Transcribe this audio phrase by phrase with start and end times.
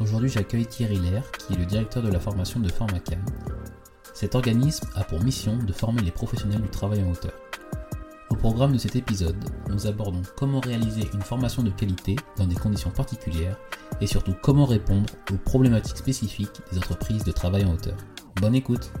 [0.00, 3.18] Aujourd'hui, j'accueille Thierry Lair, qui est le directeur de la formation de Formacam.
[4.14, 7.32] Cet organisme a pour mission de former les professionnels du travail en hauteur.
[8.30, 9.36] Au programme de cet épisode,
[9.68, 13.58] nous abordons comment réaliser une formation de qualité dans des conditions particulières
[14.00, 17.96] et surtout comment répondre aux problématiques spécifiques des entreprises de travail en hauteur.
[18.40, 18.92] Bonne écoute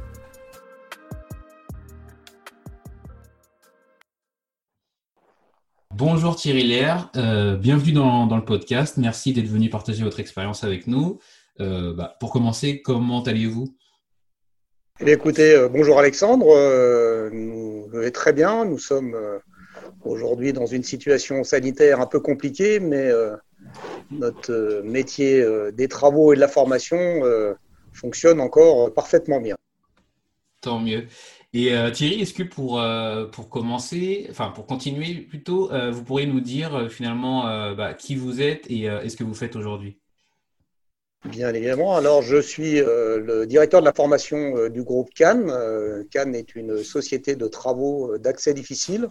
[5.98, 8.98] Bonjour Thierry Lair, euh, bienvenue dans, le podcast.
[8.98, 11.18] Merci d'être venu partager votre expérience avec nous.
[11.58, 13.74] Euh, bah, pour commencer, comment allez-vous?
[15.00, 16.46] Eh Écoutez, euh, bonjour Alexandre,
[17.32, 18.64] nous allons très bien.
[18.64, 19.16] Nous sommes
[20.04, 23.10] aujourd'hui dans une situation sanitaire un peu compliquée, mais
[24.12, 27.22] notre métier des travaux et de la formation
[27.92, 29.56] fonctionne encore parfaitement bien.
[30.60, 31.06] Tant mieux.
[31.54, 36.04] Et euh, Thierry, est-ce que pour, euh, pour commencer, enfin pour continuer plutôt, euh, vous
[36.04, 39.98] pourriez nous dire finalement bah, qui vous êtes et, ce que vous faites aujourd'hui?
[41.24, 41.96] Bien évidemment.
[41.96, 45.52] Alors, je suis le directeur de la formation du groupe Cannes.
[46.10, 49.08] Cannes est une société de travaux d'accès difficile.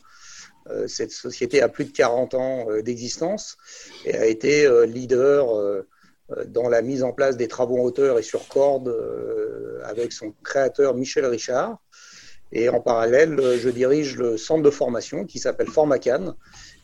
[0.88, 3.58] Cette société a plus de 40 ans d'existence
[4.06, 5.48] et a été leader
[6.46, 8.96] dans la mise en place des travaux en hauteur et sur corde
[9.84, 11.78] avec son créateur Michel Richard.
[12.52, 16.36] Et en parallèle, je dirige le centre de formation qui s'appelle Formacan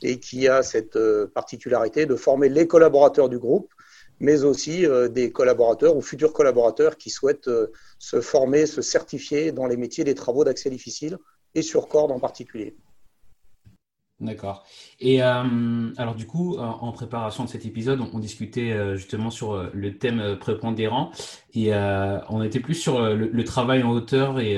[0.01, 3.71] et qui a cette euh, particularité de former les collaborateurs du groupe,
[4.19, 9.51] mais aussi euh, des collaborateurs ou futurs collaborateurs qui souhaitent euh, se former, se certifier
[9.51, 11.17] dans les métiers des travaux d'accès difficile
[11.55, 12.75] et sur corde en particulier.
[14.23, 14.65] D'accord.
[15.01, 19.51] Et euh, alors du coup, en préparation de cet épisode, on, discutait euh, justement sur
[19.51, 21.11] euh, le thème prépondérant
[21.53, 24.57] et on était plus sur le, travail en hauteur et,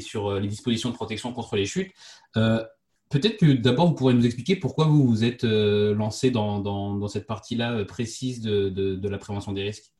[0.00, 1.92] sur les dispositions de protection contre les chutes.
[2.34, 7.84] Peut-être que d'abord, vous pourrez nous expliquer pourquoi vous vous êtes lancé dans, cette partie-là
[7.84, 9.92] précise de, la prévention des risques?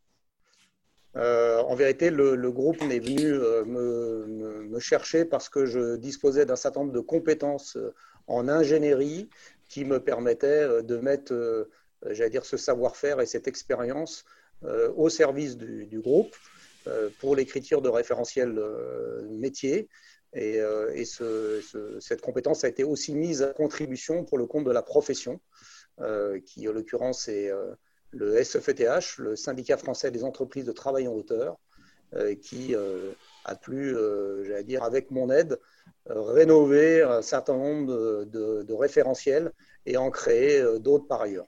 [1.16, 3.32] en vérité, le, groupe est venu
[3.66, 7.78] me, chercher parce que je disposais d'un certain nombre de compétences
[8.26, 9.28] en ingénierie
[9.68, 11.70] qui me permettait euh, de mettre, euh,
[12.10, 14.24] j'allais dire, ce savoir-faire et cette expérience
[14.64, 16.34] euh, au service du, groupe
[17.18, 18.60] pour l'écriture de référentiels
[19.30, 19.88] métiers.
[20.34, 20.60] Et,
[22.00, 25.40] cette compétence a été aussi mise à contribution pour le compte de la profession,
[26.44, 27.50] qui en l'occurrence est
[28.10, 31.56] le SFETH, le syndicat français des entreprises de travail en hauteur,
[32.40, 32.74] qui
[33.44, 33.94] a pu,
[34.44, 35.58] j'allais dire, avec mon aide,
[36.06, 39.52] rénover un certain nombre de, référentiels
[39.86, 41.46] et en créer euh, d'autres par ailleurs.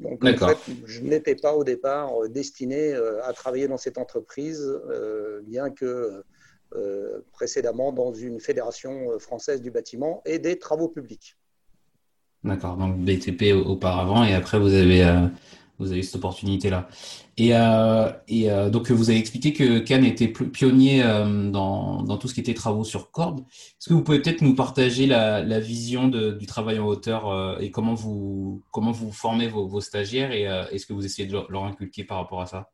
[0.00, 3.98] Donc, en fait, je n'étais pas au départ euh, destiné euh, à travailler dans cette
[3.98, 4.64] entreprise,
[5.44, 6.22] bien que
[7.30, 11.36] précédemment dans une fédération française du bâtiment et des travaux publics.
[12.42, 15.04] D'accord, donc BTP auparavant et après vous avez
[15.78, 16.88] vous avez cette opportunité-là.
[17.36, 22.16] Et, euh, et euh, donc, vous avez expliqué que Cannes était pionnier euh, dans, dans,
[22.16, 23.40] tout ce qui était travaux sur corde.
[23.40, 27.28] Est-ce que vous pouvez peut-être nous partager la, la vision de, du travail en hauteur
[27.28, 31.28] euh, et comment vous, comment vous formez vos, vos stagiaires et est-ce que vous essayez
[31.28, 32.73] de leur inculquer par rapport à ça?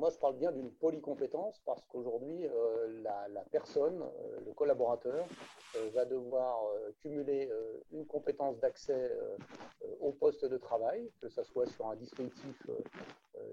[0.00, 5.26] Moi, je parle bien d'une polycompétence parce qu'aujourd'hui, euh, la, personne, euh, le collaborateur,
[5.76, 6.58] euh, va devoir
[7.02, 7.50] cumuler
[7.92, 9.10] une compétence d'accès
[10.00, 12.66] au poste de travail, que ce soit sur un dispositif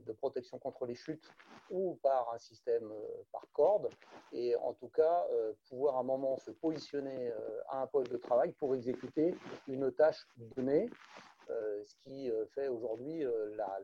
[0.06, 1.30] de protection contre les chutes
[1.70, 2.92] ou par un système
[3.32, 3.90] par corde,
[4.32, 5.28] et en tout cas,
[5.70, 7.32] pouvoir à un moment se positionner
[7.70, 9.36] à un poste de travail pour exécuter
[9.68, 10.90] une tâche donnée
[11.48, 13.24] ce qui fait aujourd'hui
[13.56, 13.80] la,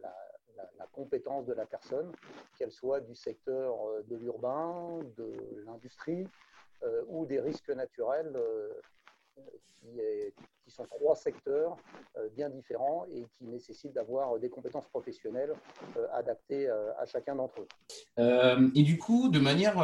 [0.78, 2.12] la, compétence de la personne,
[2.58, 3.76] qu'elle soit du secteur
[4.08, 6.28] de l'urbain, de l'industrie
[7.08, 8.38] ou des risques naturels
[9.68, 10.00] qui,
[10.68, 11.78] sont trois secteurs
[12.36, 15.54] bien différents et qui nécessitent d'avoir des compétences professionnelles
[16.12, 18.72] adaptées à chacun d'entre eux.
[18.76, 19.84] et du coup, de manière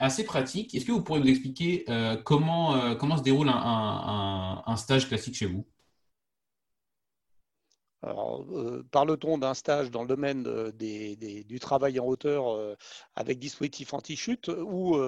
[0.00, 0.74] assez pratique.
[0.74, 5.46] Est-ce que vous pourriez nous expliquer euh, euh, comment se déroule un, stage classique chez
[5.46, 5.64] vous?
[8.02, 10.42] Alors, euh, parle-t-on d'un stage dans le domaine
[10.72, 12.76] du travail en hauteur
[13.14, 14.98] avec dispositif anti-chute ou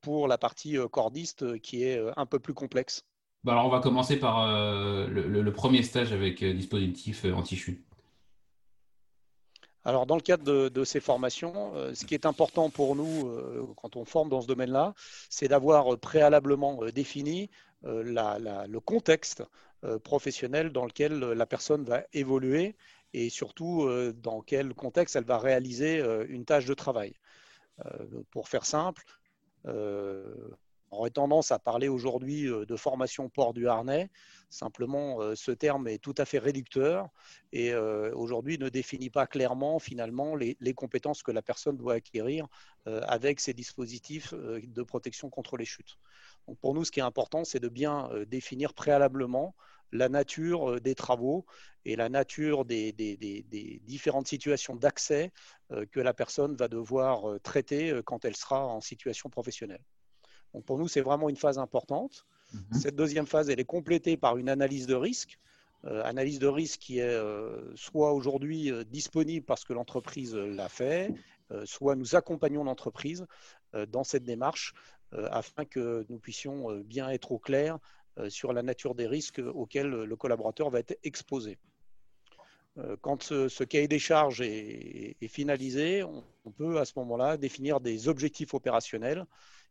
[0.00, 3.04] pour la partie cordiste qui est un peu plus complexe?
[3.42, 4.46] Bah, Alors, on va commencer par
[5.06, 7.84] le, premier stage avec dispositif anti-chute.
[9.86, 13.66] Alors, dans le cadre de, ces formations, euh, ce qui est important pour nous euh,
[13.76, 14.94] quand on forme dans ce domaine-là,
[15.28, 17.50] c'est d'avoir préalablement euh, défini
[17.86, 19.42] le contexte
[20.02, 22.76] professionnel dans lequel la personne va évoluer
[23.12, 27.14] et surtout dans quel contexte elle va réaliser une tâche de travail.
[28.30, 29.04] Pour faire simple,
[30.94, 34.10] on aurait tendance à parler aujourd'hui euh, de formation port du harnais.
[34.48, 37.08] Simplement, euh, ce terme est tout à fait réducteur
[37.52, 42.46] et euh, aujourd'hui ne définit pas clairement finalement les, compétences que la personne doit acquérir
[42.86, 45.98] avec ces dispositifs de protection contre les chutes.
[46.46, 49.54] Donc pour nous, ce qui est important, c'est de bien définir préalablement
[49.94, 51.46] la nature des travaux
[51.86, 55.32] et la nature des, des différentes situations d'accès
[55.90, 59.82] que la personne va devoir traiter quand elle sera en situation professionnelle
[60.62, 62.26] pour nous, c'est vraiment une phase importante.
[62.52, 62.60] Mhm.
[62.80, 65.38] Cette deuxième phase, elle est complétée par une analyse de risque.
[65.84, 70.68] Euh, analyse de risque qui est euh, soit aujourd'hui euh, disponible parce que l'entreprise l'a
[70.68, 71.12] fait,
[71.64, 73.26] soit nous accompagnons l'entreprise
[73.88, 74.72] dans cette démarche
[75.12, 77.78] afin que nous puissions bien être au clair
[78.28, 81.58] sur la nature des risques auxquels le collaborateur va être exposé.
[83.02, 88.54] Quand ce, cahier des charges est, finalisé, on, peut à ce moment-là définir des objectifs
[88.54, 89.26] opérationnels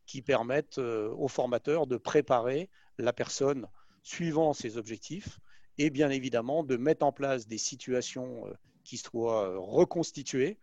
[0.05, 3.67] qui permettent euh, aux formateurs de préparer la personne
[4.01, 5.39] suivant ses objectifs
[5.77, 8.53] et bien évidemment de mettre en place des situations euh,
[8.83, 10.57] qui soient euh, reconstituées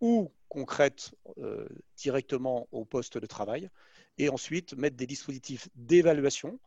[0.00, 1.12] ou concrètes
[1.96, 3.70] directement au poste de travail
[4.18, 6.60] et ensuite mettre des dispositifs d'évaluation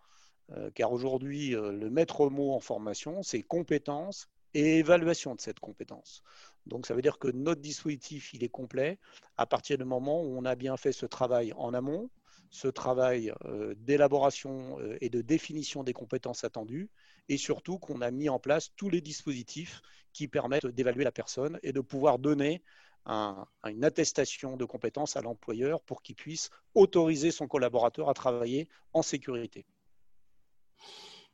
[0.75, 6.23] car aujourd'hui le maître mot en formation c'est compétence et évaluation de cette compétence.
[6.65, 8.99] Donc ça veut dire que notre dispositif, il est complet
[9.37, 12.09] à partir du moment où on a bien fait ce travail en amont,
[12.49, 16.89] ce travail euh, d'élaboration euh, et de définition des compétences attendues,
[17.29, 19.81] et surtout qu'on a mis en place tous les dispositifs
[20.13, 22.63] qui permettent d'évaluer la personne et de pouvoir donner
[23.05, 29.01] une attestation de compétences à l'employeur pour qu'il puisse autoriser son collaborateur à travailler en
[29.01, 29.65] sécurité.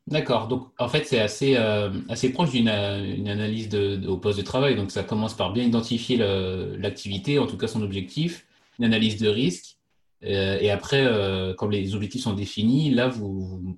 [0.08, 0.48] D'accord.
[0.50, 1.90] Donc, en fait, c'est assez, euh,
[2.34, 4.76] proche d'une analyse de, au poste de travail.
[4.76, 8.46] Donc, ça commence par bien identifier l'activité, en tout cas son objectif,
[8.80, 9.78] une analyse de risque.
[10.24, 13.76] Euh, et après, euh, quand les objectifs sont définis, là, vous,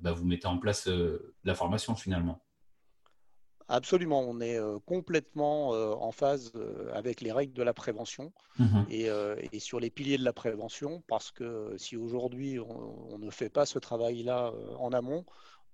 [0.00, 0.88] bah, vous mettez en place
[1.44, 2.40] la formation finalement.
[3.72, 6.52] Absolument, on est complètement en phase
[6.92, 9.08] avec les règles de la prévention mmh et,
[9.52, 13.66] et, sur les piliers de la prévention, parce que si aujourd'hui on, ne fait pas
[13.66, 15.24] ce travail-là en amont,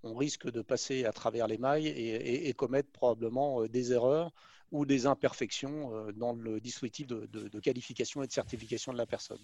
[0.02, 4.30] on risque de passer à travers les mailles et, commettre probablement des erreurs
[4.72, 9.40] ou des imperfections dans le dispositif de qualification et de certification de la personne.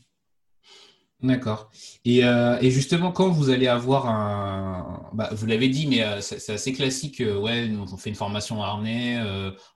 [1.23, 1.71] D'accord.
[2.07, 6.53] Euh, et, justement, quand vous allez avoir un, bah, vous l'avez dit, mais euh, c'est
[6.53, 7.21] assez classique.
[7.21, 9.21] Euh, ouais, on fait une formation harnais.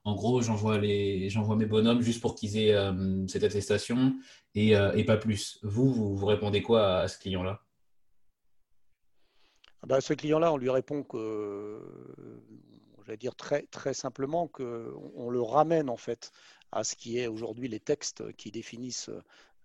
[0.04, 2.74] en gros, j'envoie mes bonhommes juste pour qu'ils aient
[3.28, 4.16] cette attestation
[4.56, 4.74] et,
[5.04, 5.60] pas plus.
[5.62, 7.60] Vous, vous, répondez quoi à, ce client-là?
[9.86, 11.80] Bah, Ce client-là, on lui répond que,
[13.04, 16.32] j'allais dire très très simplement que on le ramène en fait
[16.72, 19.10] à ce qui est aujourd'hui les textes qui définissent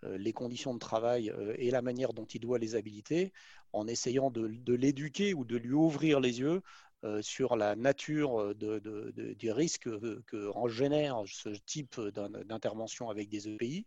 [0.04, 3.34] les conditions de travail euh, et la manière dont il doit les habiliter,
[3.74, 6.62] en essayant de, l'éduquer ou de lui ouvrir les yeux
[7.04, 9.90] euh, sur la nature de, risques
[10.26, 13.86] que, génère ce type d'intervention avec des EPI.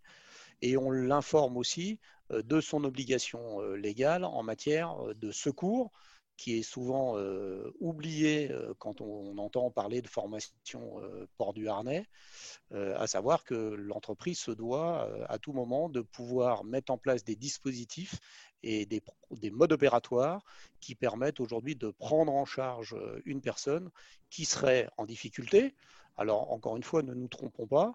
[0.63, 1.99] Et on l'informe aussi
[2.31, 5.91] de son obligation légale en matière de secours,
[6.37, 11.69] qui est souvent euh, oublié euh, quand on, entend parler de formation euh, port du
[11.69, 12.07] harnais,
[12.73, 17.37] à savoir que l'entreprise se doit à tout moment de pouvoir mettre en place des
[17.37, 18.19] dispositifs
[18.65, 19.01] et des,
[19.31, 20.43] des modes opératoires
[20.81, 23.91] qui permettent aujourd'hui de prendre en charge une personne
[24.29, 25.73] qui serait en difficulté.
[26.17, 27.95] Alors, encore une fois, ne nous trompons pas,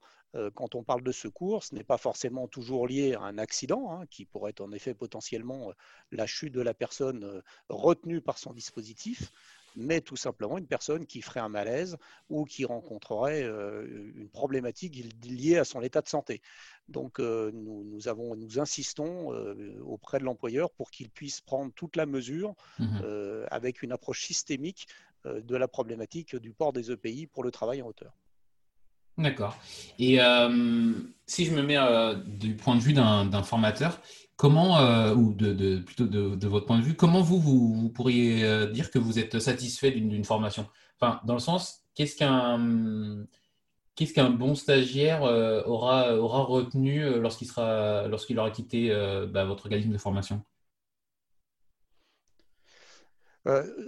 [0.53, 4.05] quand on parle de secours, ce n'est pas forcément toujours lié à un accident, hein,
[4.11, 5.71] qui pourrait être en effet potentiellement
[6.11, 9.31] la chute de la personne retenue par son dispositif.
[9.75, 11.97] mais tout simplement une personne qui ferait un malaise
[12.29, 16.41] ou qui rencontrerait une problématique liée à son état de santé.
[16.87, 19.29] Donc euh, nous, avons, nous insistons
[19.85, 22.99] auprès de l'employeur pour qu'il puisse prendre toute la mesure mmh
[23.51, 24.87] avec une approche systémique
[25.25, 28.13] de la problématique du port des EPI pour le travail en hauteur.
[29.19, 29.55] D'accord.
[29.99, 30.17] Et
[31.27, 31.77] si je me mets
[32.25, 33.99] du point de vue d'un formateur,
[34.39, 38.67] Comment, euh, ou de, plutôt de, votre point de vue, comment vous, vous, pourriez euh,
[38.71, 40.65] dire que vous êtes satisfait d'une formation?
[40.97, 43.25] Enfin, dans le sens, qu'est-ce qu'un
[43.95, 48.87] qu'est-ce qu'un bon stagiaire euh, aura, aura retenu lorsqu'il sera lorsqu'il aura quitté
[49.29, 50.41] bah, votre organisme de formation?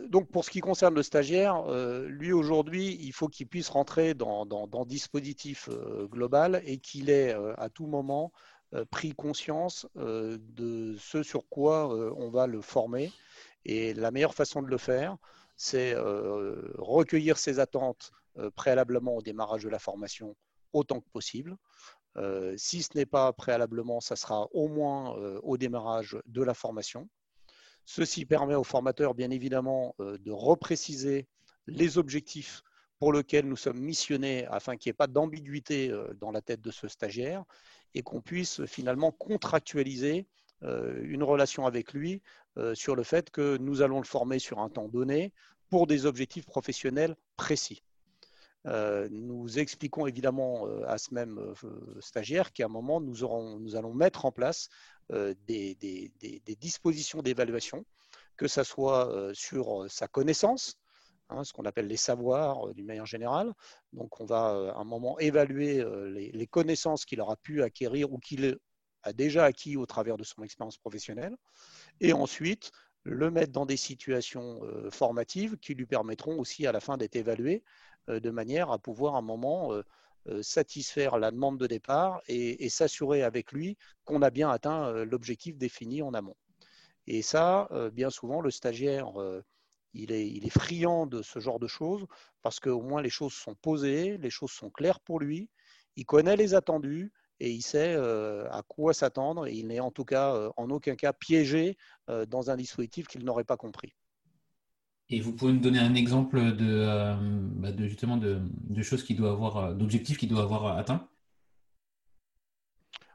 [0.08, 1.64] Donc pour ce qui concerne le stagiaire,
[2.08, 5.70] lui aujourd'hui, il faut qu'il puisse rentrer dans, dans, dispositif
[6.10, 8.32] global et qu'il ait à tout moment
[8.74, 13.12] euh, pris conscience euh, de ce sur quoi euh, on va le former.
[13.66, 15.18] Et la meilleure façon de le faire,
[15.58, 15.94] c'est
[16.80, 18.12] recueillir ses attentes
[18.56, 20.36] préalablement au démarrage de la formation
[20.74, 21.56] autant que possible.
[22.58, 25.12] si ce n'est pas préalablement, ça sera au moins
[25.44, 27.08] au démarrage de la formation.
[27.86, 31.28] Ceci permet aux formateurs, bien évidemment, de repréciser
[31.68, 32.62] les objectifs
[33.00, 36.72] pour lesquels nous sommes missionnés afin qu'il n'y ait pas d'ambiguïté dans la tête de
[36.72, 37.44] ce stagiaire
[37.94, 40.28] et qu'on puisse finalement contractualiser
[40.64, 42.22] euh, une relation avec lui
[42.58, 45.34] euh, sur le fait que nous allons le former sur un temps donné
[45.70, 47.82] pour des objectifs professionnels précis.
[48.68, 51.40] Euh, nous expliquons évidemment à ce même
[52.00, 53.24] stagiaire qu'à un moment, nous,
[53.76, 54.70] allons mettre en place
[55.48, 57.86] des, des, dispositions d'évaluation,
[58.38, 60.78] que ce soit sur sa connaissance,
[61.32, 63.54] Hein, ce qu'on appelle les savoirs euh, d'une manière générale.
[63.94, 68.12] Donc, on va euh, à un moment évaluer euh, les, connaissances qu'il aura pu acquérir
[68.12, 68.58] ou qu'il
[69.04, 71.36] a déjà acquis au travers de son expérience professionnelle.
[72.02, 72.72] Et ensuite,
[73.04, 77.64] le mettre dans des situations formatives qui lui permettront aussi à la fin d'être évalué
[78.08, 79.72] de manière à pouvoir à un moment
[80.42, 86.02] satisfaire la demande de départ et, s'assurer avec lui qu'on a bien atteint l'objectif défini
[86.02, 86.36] en amont.
[87.08, 89.14] Et ça, bien souvent, le stagiaire
[89.94, 92.06] il est, friand de ce genre de choses
[92.42, 95.50] parce qu'au moins les choses sont posées, les choses sont claires pour lui,
[95.96, 99.92] il connaît les attendus et il sait euh, à quoi s'attendre et il n'est en
[99.92, 101.78] tout cas euh, en aucun cas piégé
[102.10, 103.94] euh, dans un dispositif qu'il n'aurait pas compris.
[105.12, 106.86] Et vous pouvez me donner un exemple de,
[107.58, 108.42] bah, justement de,
[108.82, 111.08] choses qui doit avoir, d'objectifs qu'il doit avoir atteint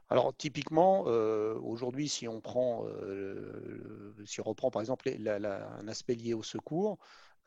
[0.09, 6.15] alors typiquement, euh, aujourd'hui, si on prend, euh, si on reprend par exemple un aspect
[6.15, 6.97] lié au secours,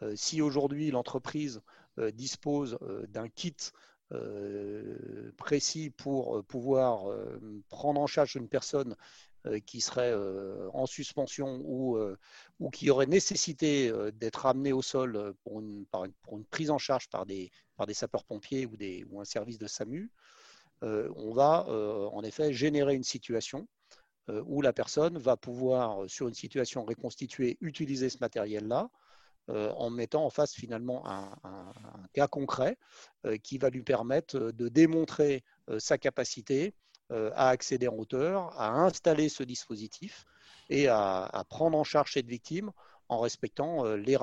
[0.03, 1.63] euh, si aujourd'hui l'entreprise
[2.13, 2.79] dispose
[3.09, 3.57] d'un kit
[5.37, 7.05] précis pour pouvoir
[7.69, 8.97] prendre en charge une personne
[9.67, 10.15] qui serait
[10.73, 11.99] en suspension ou,
[12.59, 17.09] ou qui aurait nécessité d'être amenée au sol pour une, pour une, prise en charge
[17.09, 18.77] par des, par des sapeurs-pompiers ou,
[19.11, 20.11] ou un service de SAMU,
[20.83, 23.69] euh, on va euh, en effet générer une situation
[24.31, 28.89] euh, où la personne va pouvoir, sur une situation reconstituée, utiliser ce matériel-là
[29.49, 31.33] en mettant en face finalement un,
[32.13, 32.79] cas concret
[33.43, 35.43] qui va lui permettre de démontrer
[35.79, 36.73] sa capacité
[37.11, 40.25] à accéder en hauteur, à installer ce dispositif
[40.69, 42.71] et à prendre en charge cette victime
[43.11, 44.17] en respectant euh, les,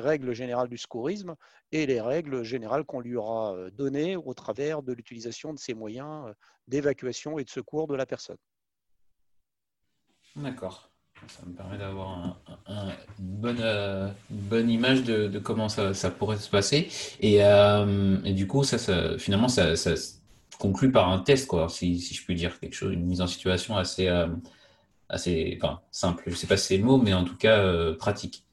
[0.00, 1.36] règles générales du secourisme
[1.70, 5.74] et les règles générales qu'on lui aura euh, données au travers de l'utilisation de ces
[5.74, 6.32] moyens euh,
[6.66, 8.36] d'évacuation et de secours de la personne.
[10.34, 10.90] D'accord.
[11.28, 12.36] Ça me permet d'avoir
[12.68, 16.88] une, bonne, image de, comment ça, pourrait se passer.
[17.20, 17.38] Et,
[18.32, 19.76] du coup, ça, finalement, ça,
[20.58, 23.76] conclut par un test, quoi, si, je puis dire quelque chose, une mise en situation
[23.76, 24.08] assez,
[25.12, 25.58] assez
[25.90, 26.24] simple.
[26.26, 28.44] Je ne sais pas si c'est le mot, mais en tout cas euh, pratique.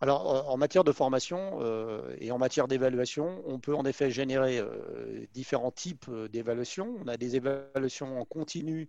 [0.00, 4.58] Alors, en matière de formation euh, et en matière d'évaluation, on peut en effet générer
[4.58, 6.96] euh, différents types d'évaluations.
[7.04, 8.88] On a des évaluations en continu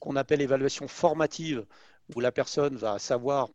[0.00, 1.64] qu'on appelle évaluation formative,
[2.16, 3.50] où la personne va savoir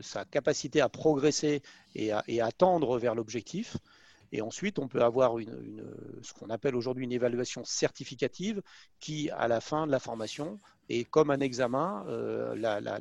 [0.00, 1.60] sa capacité à progresser
[1.94, 3.76] et à tendre vers l'objectif.
[4.32, 5.84] Et ensuite, on peut avoir une,
[6.22, 8.62] ce qu'on appelle aujourd'hui une évaluation certificative
[9.00, 12.54] qui, à la fin de la formation, est comme un examen, euh,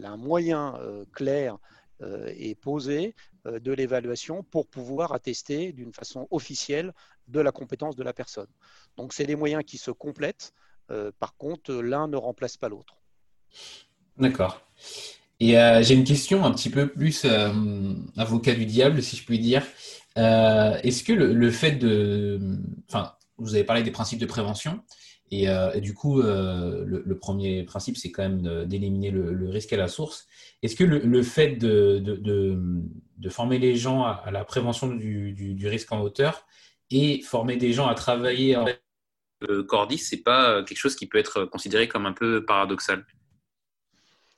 [0.03, 1.58] un moyen euh, clair
[2.01, 3.15] euh, est posé
[3.46, 6.94] de l'évaluation pour pouvoir attester d'une façon officielle
[7.27, 8.48] de la compétence de la personne.
[8.98, 10.51] Donc, c'est des moyens qui se complètent.
[11.20, 12.96] par contre, l'un ne remplace pas l'autre.
[14.17, 14.62] D'accord.
[15.39, 15.51] Et
[15.82, 17.27] j'ai une question un petit peu plus
[18.17, 19.63] avocat du diable, si je puis dire.
[20.17, 22.39] Euh, est-ce que le, fait de.
[22.88, 24.81] Enfin, vous avez parlé des principes de prévention.
[25.31, 25.48] Et,
[25.81, 30.27] du coup, le, premier principe, c'est quand même d'éliminer le, risque à la source.
[30.62, 35.91] Est-ce que le, fait de, de, former les gens à, la prévention du, du, risque
[35.91, 36.45] en hauteur
[36.91, 38.65] et former des gens à travailler en
[39.67, 43.05] cordis, c'est pas quelque chose qui peut être considéré comme un peu paradoxal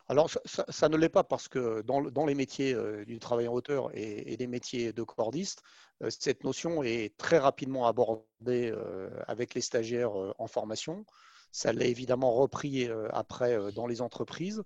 [0.10, 3.90] alors, ça, ne l'est pas parce que dans, les métiers euh, du travail en hauteur
[3.94, 5.64] et, des métiers de cordiste,
[6.02, 11.06] euh, cette notion est très rapidement abordée euh, avec les stagiaires en formation.
[11.52, 14.62] Ça l'est évidemment repris après dans les entreprises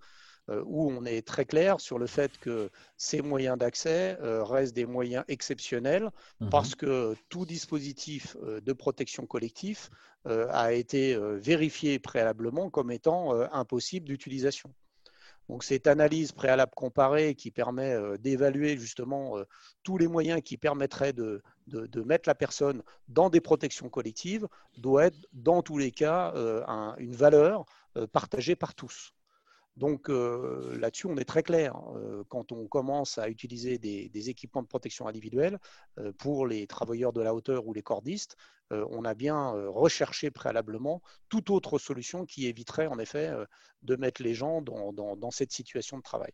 [0.65, 5.24] où on est très clair sur le fait que ces moyens d'accès restent des moyens
[5.27, 9.89] exceptionnels mmh parce que tout dispositif de protection collective
[10.25, 14.74] a été vérifié préalablement comme étant impossible d'utilisation.
[15.51, 19.43] Donc, cette analyse préalable comparée qui permet euh, d'évaluer justement euh,
[19.84, 21.43] tous les moyens qui permettraient de,
[22.05, 26.63] mettre la personne dans des protections collectives doit être dans tous les cas euh,
[27.00, 27.65] une valeur
[28.13, 29.13] partagée par tous.
[29.78, 31.75] Donc euh, là-dessus, on est très clair.
[31.96, 35.60] Euh, quand on commence à utiliser des, équipements de protection individuelle
[35.98, 38.36] euh, pour les travailleurs de la hauteur ou les cordistes,
[38.74, 43.30] on a bien recherché préalablement toute autre solution qui éviterait en effet
[43.82, 46.32] de mettre les gens dans, cette situation de travail.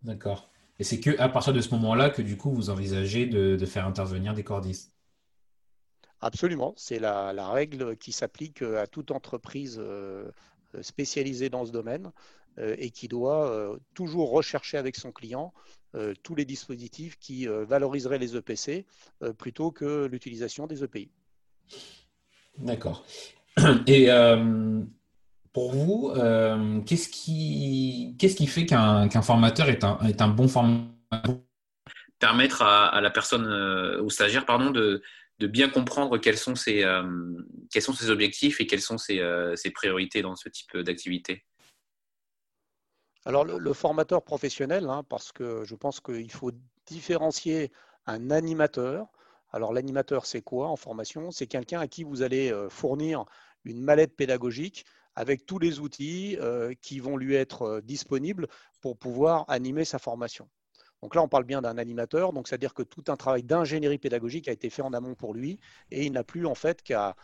[0.00, 0.50] D'accord.
[0.78, 4.32] Et c'est qu'à partir de ce moment-là que du coup vous envisagez de, faire intervenir
[4.32, 4.94] des cordistes?
[6.22, 6.72] Absolument.
[6.78, 9.78] C'est la, la, règle qui s'applique à toute entreprise
[10.82, 12.12] spécialisé dans ce domaine
[12.58, 15.52] euh, et qui doit euh, toujours rechercher avec son client
[16.22, 18.84] tous les dispositifs qui valoriseraient les EPC
[19.38, 21.10] plutôt que l'utilisation des EPI.
[22.58, 23.06] D'accord.
[23.86, 24.08] Et
[25.54, 26.12] pour vous,
[26.84, 31.38] qu'est-ce qui, qu'est-ce qui fait qu'un, formateur est un, est un bon formateur?
[32.18, 33.46] Permettre à, à la personne,
[33.98, 35.02] au stagiaire, pardon, de,
[35.38, 37.04] de bien comprendre quels sont ses, euh,
[37.70, 41.44] quels sont ses objectifs et quelles sont ses, euh, ses priorités dans ce type d'activité
[43.24, 46.52] Alors, le, formateur professionnel, hein, parce que je pense qu'il faut
[46.86, 47.70] différencier
[48.06, 49.06] un animateur.
[49.50, 51.30] Alors, l'animateur, c'est quoi en formation?
[51.30, 53.24] C'est quelqu'un à qui vous allez euh, fournir
[53.64, 56.38] une mallette pédagogique avec tous les outils
[56.80, 58.46] qui vont lui être disponibles
[58.80, 60.48] pour pouvoir animer sa formation.
[61.02, 64.48] Donc là, on parle bien d'un animateur, donc c'est-à-dire que tout un travail d'ingénierie pédagogique
[64.48, 67.14] a été fait en amont pour lui, et il n'a plus en fait qu'à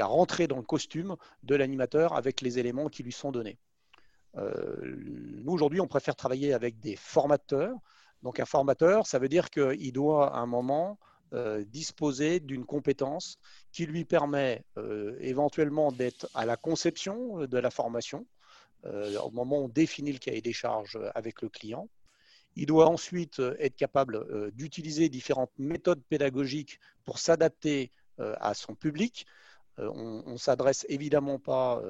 [0.00, 3.58] rentrer dans le costume de l'animateur avec les éléments qui lui sont donnés.
[4.36, 4.96] Euh,
[5.42, 7.76] nous, aujourd'hui, on préfère travailler avec des formateurs.
[8.22, 10.98] Donc un formateur, ça veut dire qu'il doit à un moment
[11.32, 13.38] euh, disposer d'une compétence
[13.72, 18.26] qui lui permet euh, éventuellement d'être à la conception de la formation,
[18.84, 21.88] au moment où on définit le cahier des charges avec le client,
[22.58, 28.52] il doit ensuite euh, être capable euh, d'utiliser différentes méthodes pédagogiques pour s'adapter euh, à
[28.52, 29.26] son public.
[29.80, 31.80] On ne s'adresse évidemment pas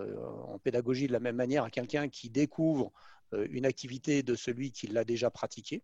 [0.47, 2.93] en pédagogie de la même manière à quelqu'un qui découvre
[3.33, 5.83] une activité de celui qui l'a déjà pratiquée.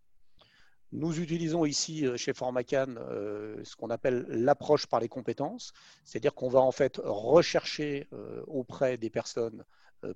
[0.93, 2.97] Nous utilisons ici chez Formacan
[3.65, 5.73] ce qu'on appelle l'approche par les compétences,
[6.05, 8.07] c'est-à-dire qu'on va en fait rechercher
[8.49, 9.65] auprès des personnes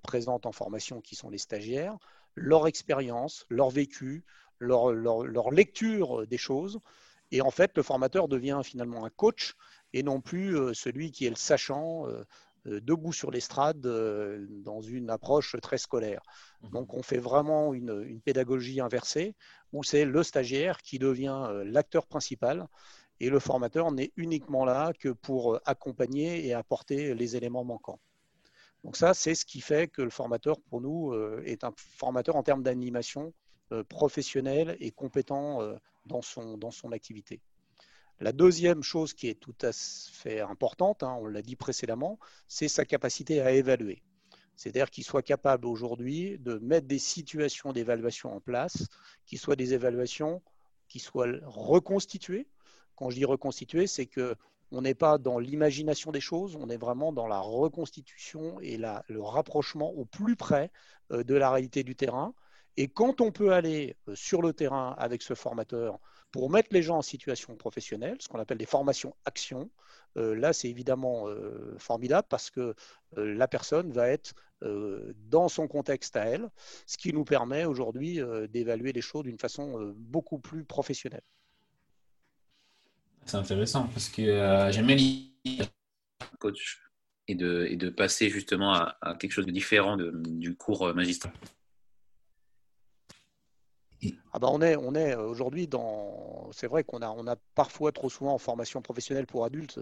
[0.02, 1.96] présentes en formation qui sont les stagiaires
[2.38, 4.24] leur expérience, leur vécu,
[4.60, 6.80] leur, lecture des choses.
[7.30, 9.54] Et en fait, le formateur devient finalement un coach
[9.92, 12.24] et non plus euh, celui qui est le sachant euh,
[12.66, 16.22] euh, debout sur l'estrade dans une approche très scolaire.
[16.62, 16.70] Mmh.
[16.70, 19.34] Donc on fait vraiment une, pédagogie inversée
[19.72, 22.66] où c'est le stagiaire qui devient l'acteur principal
[23.20, 28.00] et le formateur n'est uniquement là que pour accompagner et apporter les éléments manquants.
[28.84, 31.12] Donc ça, c'est ce qui fait que le formateur, pour nous,
[31.44, 33.32] est un formateur en termes d'animation
[33.88, 35.76] professionnel et compétent euh,
[36.06, 37.40] dans son, dans son activité.
[38.20, 42.68] La deuxième chose qui est tout à fait importante, hein, on l'a dit précédemment, c'est
[42.68, 44.02] sa capacité à évaluer.
[44.56, 48.88] C'est-à-dire qu'il soit capable aujourd'hui de mettre des situations d'évaluation en place,
[49.24, 50.42] qui soient des évaluations
[50.88, 52.48] qui soient reconstituées.
[52.96, 54.34] Quand je dis reconstituées, c'est que
[54.70, 59.22] on n'est pas dans l'imagination des choses, on est vraiment dans la reconstitution et le
[59.22, 60.70] rapprochement au plus près
[61.12, 62.34] euh, de la réalité du terrain
[62.78, 65.98] et quand on peut aller euh, sur le terrain avec ce formateur
[66.30, 69.68] pour mettre les gens en situation professionnelle, ce qu'on appelle des formations actions,
[70.16, 72.74] euh, là c'est évidemment euh, formidable parce que
[73.16, 76.50] la personne va être dans son contexte à elle,
[76.86, 81.22] ce qui nous permet aujourd'hui d'évaluer les choses d'une façon beaucoup plus professionnelle.
[83.24, 84.22] C'est intéressant parce que
[84.70, 85.64] j'aime bien l'idée
[86.38, 86.82] coach
[87.28, 91.32] et de, et de passer justement à, quelque chose de différent du cours magistral.
[94.32, 96.50] Ah bah on est, on est euh, aujourd'hui dans.
[96.52, 99.80] C'est vrai qu'on a, on a parfois trop souvent en formation professionnelle pour adultes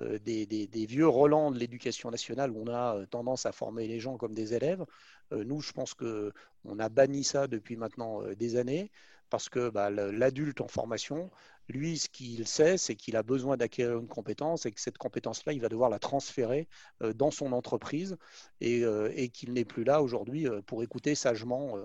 [0.00, 4.34] des, vieux relents de l'éducation nationale où on a tendance à former les gens comme
[4.34, 4.84] des élèves.
[5.32, 8.90] nous, je pense qu'on a banni ça depuis maintenant des années
[9.30, 11.30] parce que bah, l'adulte en formation,
[11.68, 15.52] lui, ce qu'il sait, c'est qu'il a besoin d'acquérir une compétence et que cette compétence-là,
[15.52, 16.68] il va devoir la transférer
[17.02, 18.16] euh, dans son entreprise
[18.60, 21.76] et, euh, qu'il n'est plus là aujourd'hui euh, pour écouter sagement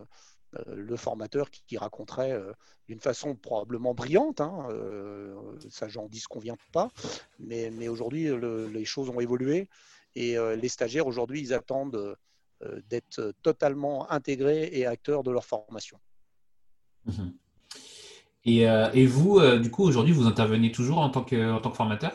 [0.68, 2.40] le formateur qui, raconterait
[2.88, 4.42] d'une façon probablement brillante,
[5.70, 6.90] ça j'en dis ce qu'on vient pas,
[7.40, 8.30] mais, aujourd'hui
[8.74, 9.68] les choses ont évolué
[10.16, 12.16] et les stagiaires aujourd'hui ils attendent
[12.90, 16.00] d'être totalement intégrés et acteurs de leur formation.
[18.48, 22.12] Euh, et, vous, euh, du coup, aujourd'hui, vous intervenez toujours en tant que formateur?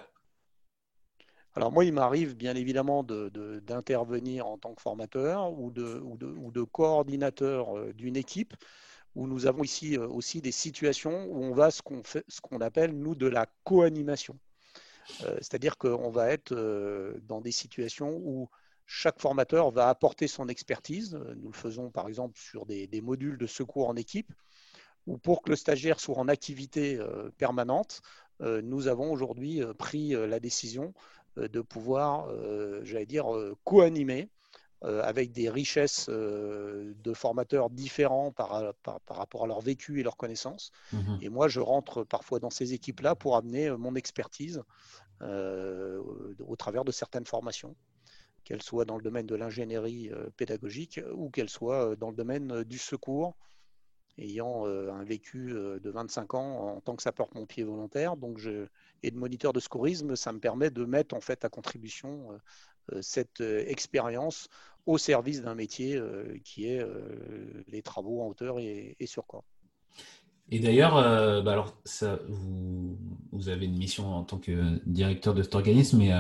[1.55, 7.93] Alors moi, il m'arrive bien évidemment d'intervenir en tant que formateur ou de, coordinateur euh,
[7.93, 8.55] d'une équipe,
[9.17, 13.27] où nous avons ici aussi des situations où on va ce qu'on appelle, nous, de
[13.27, 14.39] la co-animation.
[15.19, 16.55] C'est-à-dire qu'on va être
[17.27, 18.49] dans des situations où
[18.87, 21.19] chaque formateur va apporter son expertise.
[21.39, 24.33] Nous le faisons par exemple sur des modules de secours en équipe
[25.07, 28.01] ou pour que le stagiaire soit en activité euh, permanente,
[28.41, 30.95] euh, nous avons aujourd'hui euh, pris la décision
[31.37, 32.29] de pouvoir,
[32.83, 33.27] j'allais dire,
[33.65, 34.29] co-animer
[34.83, 38.75] avec des richesses de formateurs différents par,
[39.09, 40.71] rapport à leur vécu et leurs connaissances.
[40.93, 41.19] Mhm.
[41.21, 44.63] Et moi, je rentre parfois dans ces équipes-là pour amener mon expertise
[45.21, 47.77] au travers de certaines formations,
[48.45, 52.79] qu'elles soient dans le domaine de l'ingénierie pédagogique ou qu'elles soient dans le domaine du
[52.79, 53.37] secours
[54.19, 58.67] ayant euh, un vécu euh, de 25 ans en tant que sapeur-pompier volontaire donc je,
[59.03, 62.29] et de moniteur de secourisme, ça me permet de mettre en fait à contribution
[62.93, 64.49] euh, cette expérience
[64.87, 66.01] au service d'un métier
[66.43, 66.85] qui est
[67.69, 69.45] les travaux en hauteur et, sur corps.
[70.51, 70.95] Et d'ailleurs,
[71.45, 72.99] bah alors ça, vous,
[73.31, 76.11] vous, avez une mission en tant que directeur de cet organisme, mais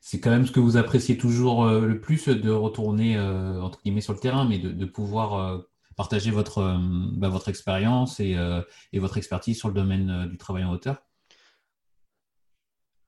[0.00, 4.12] c'est quand même ce que vous appréciez toujours le plus de retourner entre guillemets sur
[4.12, 5.64] le terrain, mais de pouvoir
[5.98, 10.64] partager votre, euh, bah, expérience euh, et, votre expertise sur le domaine euh, du travail
[10.64, 11.02] en hauteur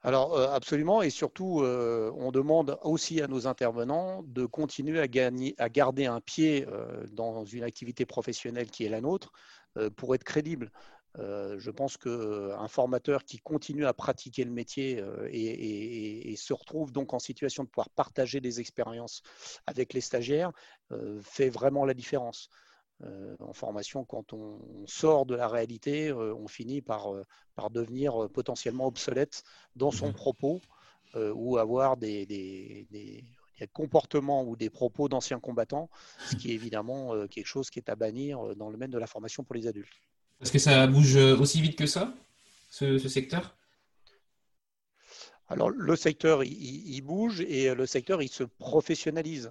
[0.02, 5.68] alors absolument, et surtout, on demande aussi à nos intervenants de continuer à, gagner, à
[5.68, 6.66] garder un pied
[7.12, 9.30] dans une activité professionnelle qui est la nôtre
[9.96, 10.72] pour être crédible.
[11.18, 17.18] je pense qu'un formateur qui continue à pratiquer le métier et, se retrouve donc en
[17.18, 19.20] situation de pouvoir partager des expériences
[19.66, 20.52] avec les stagiaires
[21.20, 22.48] fait vraiment la différence.
[23.04, 27.70] Euh, en formation, quand on, sort de la réalité, euh, on finit par, euh, par
[27.70, 29.42] devenir potentiellement obsolète
[29.74, 30.14] dans son mhm.
[30.14, 30.60] propos
[31.34, 33.24] ou avoir des, des,
[33.72, 35.90] comportements ou des propos d'anciens combattants,
[36.30, 39.08] ce qui est évidemment quelque chose qui est à bannir dans le domaine de la
[39.08, 39.92] formation pour les adultes.
[40.40, 42.14] Est-ce que ça bouge aussi vite que ça,
[42.70, 43.56] ce, secteur?
[45.48, 49.50] Alors, le secteur, il, bouge et le secteur, il se professionnalise.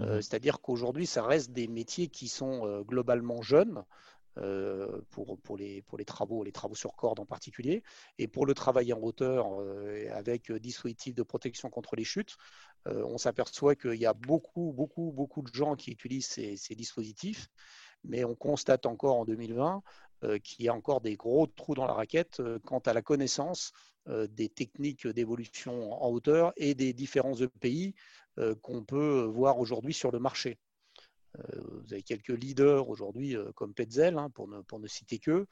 [0.00, 0.22] Euh, mhm.
[0.22, 3.84] C'est-à-dire qu'aujourd'hui, ça reste des métiers qui sont euh, globalement jeunes.
[4.38, 7.82] Euh, pour, les, travaux, les travaux sur corde en particulier,
[8.16, 9.48] et pour le travail en hauteur
[10.12, 12.36] avec dispositifs de protection contre les chutes,
[12.86, 17.48] on s'aperçoit qu'il y a beaucoup, beaucoup, beaucoup de gens qui utilisent ces, ces dispositifs,
[18.04, 19.82] mais on constate encore en 2020
[20.44, 23.72] qu'il y a encore des gros trous dans la raquette quant à la connaissance
[24.06, 27.94] des techniques d'évolution en hauteur et des différents EPI euh,
[28.62, 30.58] qu'on peut voir aujourd'hui sur le marché.
[31.38, 35.46] Euh, vous avez quelques leaders aujourd'hui euh, comme Petzel, hein, pour, ne, citer que,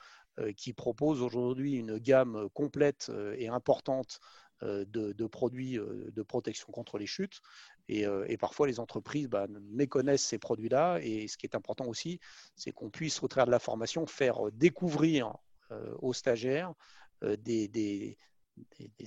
[0.57, 4.21] qui proposent aujourd'hui une gamme complète et importante
[4.63, 7.41] de, produits de protection contre les chutes.
[7.89, 8.07] Et,
[8.39, 11.01] parfois, les entreprises bah, méconnaissent ces produits-là.
[11.03, 12.21] Et ce qui est important aussi,
[12.55, 15.35] c'est qu'on puisse, au travers de la formation, faire découvrir
[15.99, 16.73] aux stagiaires
[17.21, 18.17] des,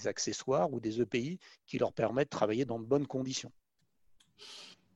[0.03, 3.53] accessoires ou des EPI qui leur permettent de travailler dans de bonnes conditions.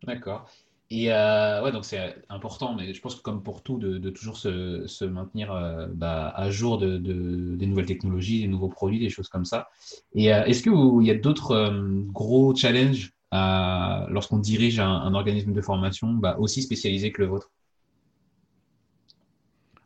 [0.04, 0.50] D'accord.
[0.92, 4.38] Et euh, ouais, donc c'est important, mais je pense que comme pour tout, de, toujours
[4.38, 9.28] se, maintenir euh, bah, à jour de, des nouvelles technologies, des nouveaux produits, des choses
[9.28, 9.70] comme ça.
[10.14, 11.74] Et euh, est-ce qu'il y a d'autres
[12.08, 17.52] gros challenges lorsqu'on dirige un, organisme de formation bah, aussi spécialisé que le vôtre?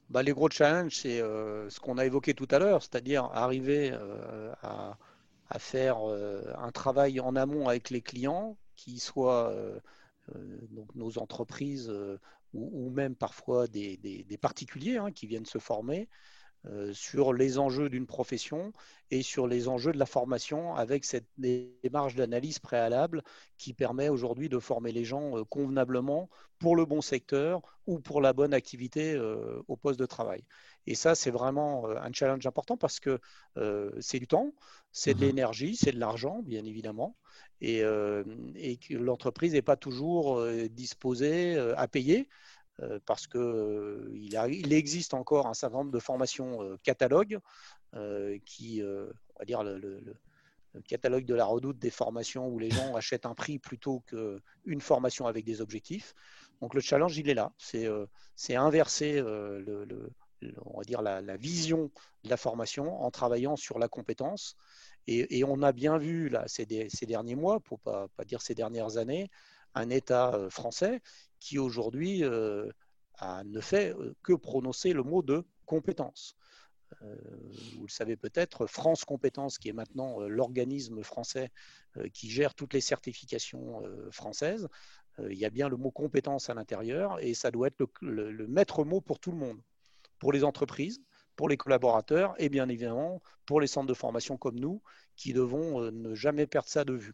[0.09, 3.93] Bah, Les gros challenges, c'est ce qu'on a évoqué tout à l'heure, c'est-à-dire arriver
[4.61, 4.97] à,
[5.49, 5.99] à, faire
[6.57, 9.79] un travail en amont avec les clients qui soient euh,
[10.35, 10.57] euh,
[10.95, 12.17] nos entreprises euh,
[12.53, 16.07] ou, même parfois des, particuliers hein, qui viennent se former,
[16.91, 18.73] sur les enjeux d'une profession
[19.11, 23.23] et sur les enjeux de la formation avec cette démarche d'analyse préalable
[23.57, 28.33] qui permet aujourd'hui de former les gens convenablement pour le bon secteur ou pour la
[28.33, 29.17] bonne activité
[29.69, 30.43] au poste de travail.
[30.87, 33.19] Et ça, c'est vraiment un challenge important parce que
[33.99, 34.53] c'est du temps,
[34.91, 37.15] c'est de mmh l'énergie, c'est de l'argent, bien évidemment,
[37.61, 37.83] et,
[38.55, 42.27] et que l'entreprise n'est pas toujours disposée à payer.
[42.81, 47.39] Euh, parce qu'il euh, il existe encore un certain nombre de formations euh, catalogues
[48.45, 49.99] qui, on va dire, le,
[50.87, 55.25] catalogue de la redoute des formations où les gens achètent un prix plutôt qu'une formation
[55.25, 56.13] avec des objectifs.
[56.61, 57.51] Donc le challenge, il est là.
[57.57, 60.11] C'est inverser le,
[60.65, 61.91] on va dire la, vision
[62.23, 64.55] de la formation en travaillant sur la compétence.
[65.07, 69.29] Et, on a bien vu ces, derniers mois, pour pas, pas dire ces dernières années,
[69.75, 71.01] un État français
[71.39, 72.69] qui aujourd'hui euh,
[73.45, 76.35] ne fait euh, que prononcer le mot de compétence.
[77.03, 77.15] Euh,
[77.75, 81.51] vous le savez peut-être, France Compétences, qui est maintenant l'organisme français
[82.13, 84.67] qui gère toutes les certifications françaises,
[85.27, 88.85] il y a bien le mot compétence à l'intérieur et ça doit être le, maître
[88.85, 89.59] mot pour tout le monde,
[90.19, 91.01] pour les entreprises,
[91.35, 94.81] pour les collaborateurs et bien évidemment pour les centres de formation comme nous
[95.15, 97.13] qui devons ne jamais perdre ça de vue.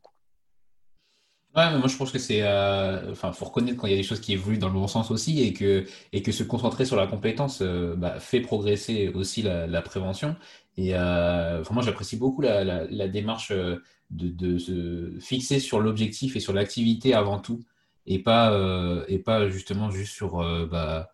[1.56, 3.98] Ouais, mais moi je pense que c'est, euh, enfin, faut reconnaître quand il y a
[3.98, 6.84] des choses qui évoluent dans le bon sens aussi et que et que se concentrer
[6.84, 10.36] sur la compétence euh, bah, fait progresser aussi la, prévention.
[10.76, 13.78] Et euh, moi j'apprécie beaucoup la, démarche euh,
[14.10, 17.64] de, se fixer sur l'objectif et sur l'activité avant tout
[18.06, 20.38] et pas euh, et pas justement juste sur
[20.70, 21.10] bah,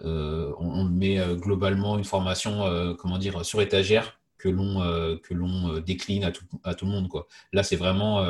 [0.00, 6.84] on, on, met globalement une formation comment dire sur étagère que l'on décline à tout,
[6.84, 7.08] le monde.
[7.52, 8.24] Là c'est vraiment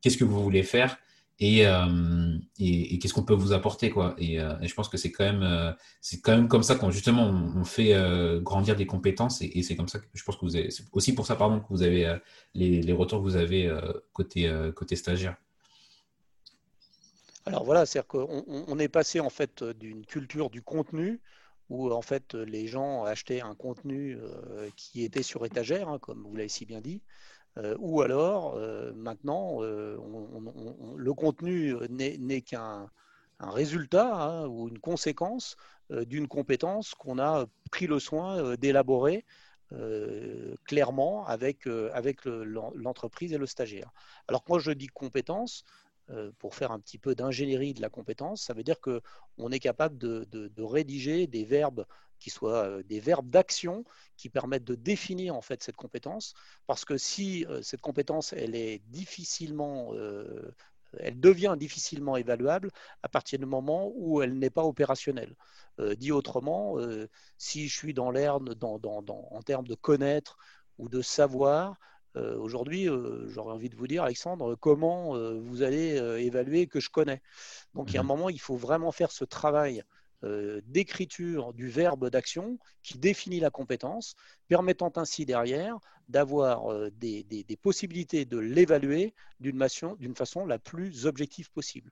[0.00, 0.96] qu'est-ce que vous voulez faire
[1.42, 5.42] euh, et, qu'est-ce qu'on peut vous apporter et, euh, je pense que c'est quand même
[5.42, 7.94] euh, comme ça qu'on justement on, fait
[8.42, 11.26] grandir des compétences et, c'est comme ça que je pense que vous avez aussi pour
[11.26, 12.16] ça pardon que vous avez
[12.54, 13.72] les, les, retours que vous avez
[14.12, 15.36] côté stagiaire
[17.46, 21.20] alors voilà c'est-à-dire qu'on on est passé en fait d'une culture du contenu
[21.68, 24.18] où en fait les gens achetaient un contenu
[24.76, 27.02] qui était sur étagère hein, comme vous l'avez si bien dit
[27.58, 29.98] euh, ou alors, euh, maintenant, euh,
[30.96, 32.88] le contenu n'est qu'un
[33.40, 35.56] résultat hein, ou une conséquence
[35.90, 39.26] d'une compétence qu'on a pris le soin d'élaborer
[40.64, 43.90] clairement avec, avec l'entreprise et le stagiaire.
[44.28, 45.64] Alors moi je dis compétence,
[46.38, 49.98] pour faire un petit peu d'ingénierie de la compétence, ça veut dire qu'on est capable
[49.98, 51.86] de, rédiger des verbes
[52.22, 53.84] qui soient euh, des verbes d'action
[54.16, 56.34] qui permettent de définir en fait cette compétence.
[56.66, 60.54] Parce que si euh, cette compétence elle est difficilement euh,
[60.98, 62.70] elle devient difficilement évaluable
[63.02, 65.34] à partir du moment où elle n'est pas opérationnelle.
[65.96, 66.76] dit autrement,
[67.38, 70.36] si je suis dans dans, en termes de connaître
[70.76, 71.78] ou de savoir,
[72.14, 72.88] aujourd'hui,
[73.28, 77.22] j'aurais envie de vous dire, Alexandre, comment vous allez évaluer que je connais?
[77.74, 79.82] Donc, il y a un mmh moment, il faut vraiment faire ce travail
[80.24, 84.14] euh, d'écriture du verbe d'action qui définit la compétence,
[84.46, 91.90] permettant ainsi derrière d'avoir euh, des, possibilités de l'évaluer d'une façon la plus objective possible.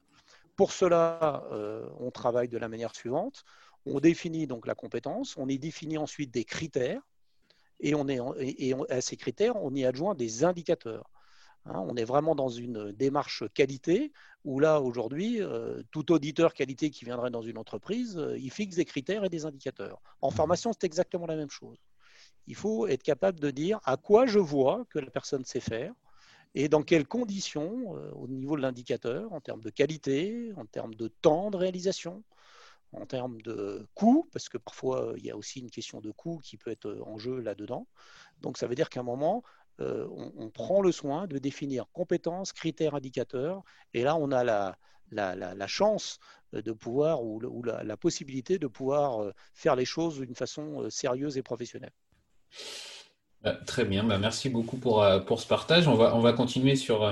[0.55, 3.43] Pour cela, euh, on travaille de la manière suivante.
[3.85, 7.03] On définit donc la compétence, on y définit ensuite des critères,
[7.81, 11.11] et, on est, et à ces critères, on y adjoint des indicateurs.
[11.67, 14.13] Hein, on est vraiment dans une démarche qualité
[14.45, 18.77] où là, aujourd'hui, euh, tout auditeur qualité qui viendrait dans une entreprise, euh, il fixe
[18.77, 20.01] des critères et des indicateurs.
[20.23, 20.35] En mmh.
[20.35, 21.77] formation, c'est exactement la même chose.
[22.47, 25.93] Il faut être capable de dire à quoi je vois que la personne sait faire
[26.55, 30.95] et dans quelles conditions, euh, au niveau de l'indicateur, en termes de qualité, en termes
[30.95, 32.23] de temps de réalisation,
[32.93, 36.39] en termes de coût, parce que parfois il y a aussi une question de coût
[36.43, 37.87] qui peut être en jeu là-dedans.
[38.41, 39.43] Donc ça veut dire qu'à un moment,
[39.81, 43.63] euh, on, prend le soin de définir compétences, critères, indicateurs,
[43.95, 46.19] et là on a la, chance
[46.53, 51.39] de pouvoir ou, la, possibilité de pouvoir euh, faire les choses d'une façon euh, sérieuse
[51.39, 51.93] et professionnelle.
[53.43, 55.89] Bah, très bien, bah, merci beaucoup pour, pour ce partage.
[55.89, 57.11] On va, on va continuer sur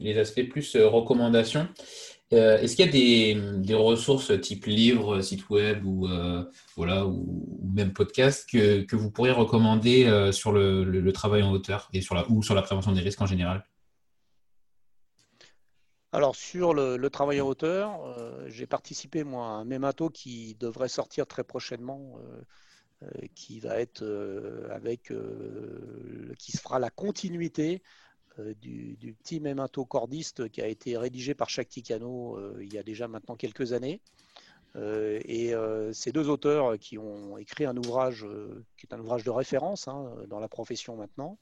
[0.00, 1.68] les aspects plus recommandations.
[2.32, 6.44] Euh, est-ce qu'il y a des, ressources type livre, site web ou, euh,
[6.76, 12.00] voilà, ou, même podcast que, vous pourriez recommander euh, sur le, travail en hauteur et
[12.00, 13.64] sur la, ou sur la prévention des risques en général?
[16.12, 18.00] Alors sur le, travail en hauteur,
[18.46, 22.18] j'ai participé moi à un mémato qui devrait sortir très prochainement,
[23.34, 24.04] qui va être
[24.70, 25.10] avec,
[26.38, 27.82] qui se fera la continuité
[28.60, 32.78] du, du, petit mémento cordiste qui a été rédigé par Shakti Kano euh, il y
[32.78, 34.00] a déjà maintenant quelques années.
[34.74, 35.52] et
[35.92, 38.26] ces deux auteurs qui ont écrit un ouvrage
[38.78, 41.38] qui est un ouvrage de référence hein, dans la profession maintenant,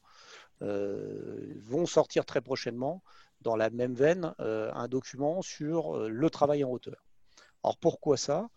[0.61, 3.03] vont sortir très prochainement
[3.41, 7.07] dans la même veine un document sur le travail en hauteur.
[7.63, 8.51] Alors pourquoi ça?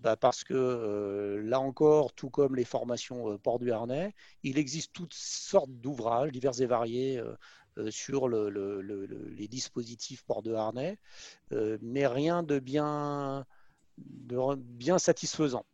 [0.00, 5.14] Bah, parce que là encore, tout comme les formations port du harnais, il existe toutes
[5.14, 7.22] sortes d'ouvrages divers et variés
[7.90, 10.98] sur les dispositifs port de harnais,
[11.80, 13.44] mais rien de bien
[14.98, 15.64] satisfaisant.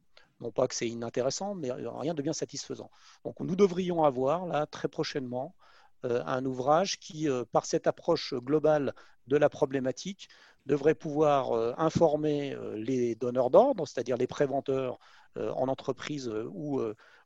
[0.41, 2.91] Non pas que c'est inintéressant, mais rien de bien satisfaisant.
[3.25, 5.55] Donc nous devrions avoir là très prochainement
[6.03, 8.95] un ouvrage qui, par cette approche globale
[9.27, 10.29] de la problématique,
[10.67, 14.99] devrait pouvoir euh, informer euh, les donneurs d'ordre, c'est-à-dire les préventeurs
[15.37, 16.81] euh, en entreprise ou,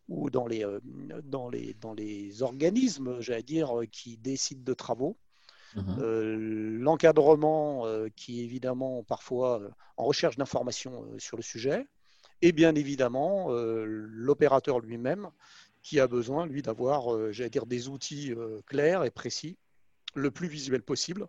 [0.09, 0.65] ou dans, les,
[1.25, 5.17] dans, les, dans les organismes, j'allais dire, qui décident de travaux.
[5.77, 6.81] Mhm.
[6.81, 7.85] L'encadrement
[8.17, 9.61] qui est évidemment parfois
[9.99, 11.87] en recherche d'informations sur le sujet,
[12.41, 15.29] et bien évidemment l'opérateur lui-même
[15.83, 18.33] qui a besoin, lui, d'avoir, j'allais dire, des outils
[18.65, 19.59] clairs et précis,
[20.15, 21.27] le plus visuel possible,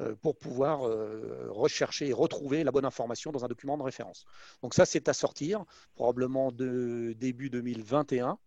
[0.00, 4.24] euh, pour pouvoir euh, rechercher et retrouver la bonne information dans un document de référence.
[4.62, 8.38] Donc ça, c'est à sortir, probablement de début 2021.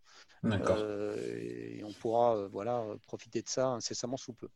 [0.46, 4.48] Euh, et on pourra voilà, profiter de ça incessamment sous peu.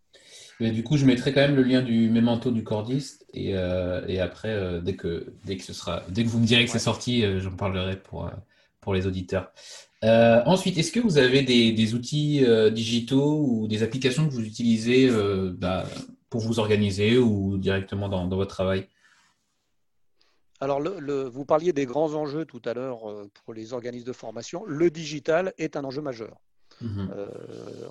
[0.59, 4.19] Mais du coup, je mettrai quand même le lien du mémento du cordiste et, et
[4.19, 7.23] après, dès, que, dès, que ce sera, dès que vous me direz que c'est sorti,
[7.39, 8.29] j'en parlerai pour,
[8.81, 9.51] pour les auditeurs.
[10.03, 15.09] ensuite, est-ce que vous avez des, des outils digitaux ou des applications que vous utilisez
[15.53, 15.85] bah,
[16.31, 18.87] pour vous organiser ou directement dans, votre travail?
[20.59, 24.13] Alors, le, vous parliez des grands enjeux tout à l'heure euh, pour les organismes de
[24.13, 24.63] formation.
[24.65, 26.39] Le digital est un enjeu majeur.
[26.81, 27.27] Euh,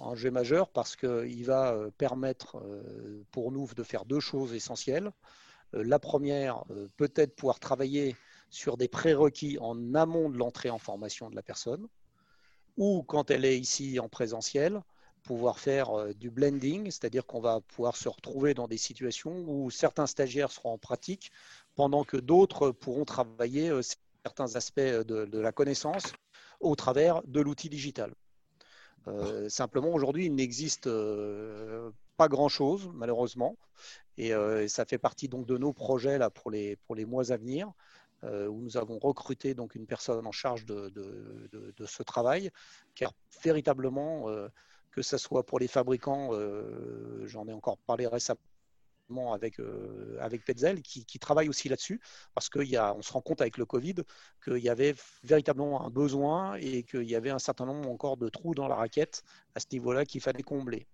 [0.01, 2.61] enjeu majeur parce qu'il va euh, permettre
[3.31, 5.13] pour nous de faire deux choses essentielles.
[5.73, 6.65] la première,
[6.97, 8.17] peut-être pouvoir travailler
[8.51, 11.87] sur des prérequis en amont de l'entrée en formation de la personne,
[12.77, 14.83] ou quand elle est ici en présentiel,
[15.23, 19.71] pouvoir faire euh, du blending, c'est-à-dire qu'on va pouvoir se retrouver dans des situations où
[19.71, 21.31] certains stagiaires seront en pratique,
[21.75, 23.83] pendant que d'autres pourront travailler euh,
[24.25, 26.13] certains aspects de, la connaissance
[26.61, 28.15] au travers de l'outil digital.
[29.09, 30.89] Euh, simplement, aujourd'hui, il n'existe
[32.19, 33.57] pas grand-chose, malheureusement,
[34.19, 34.33] et
[34.69, 36.53] ça fait partie donc de nos projets là, pour,
[36.85, 37.73] pour les mois à venir,
[38.23, 40.93] où nous avons recruté donc une personne en charge de,
[41.87, 42.51] ce travail,
[42.95, 44.29] car véritablement
[44.91, 48.41] que ce soit pour les fabricants, euh, j'en ai encore parlé récemment
[49.33, 52.01] avec, euh, avec Petzel, qui, qui travaille aussi là-dessus,
[52.35, 52.63] parce qu'on
[53.03, 53.97] se rend compte avec le Covid
[54.45, 58.29] qu'il y avait véritablement un besoin et qu'il y avait un certain nombre encore de
[58.29, 59.23] trous dans la raquette
[59.55, 60.87] à ce niveau-là qu'il fallait combler.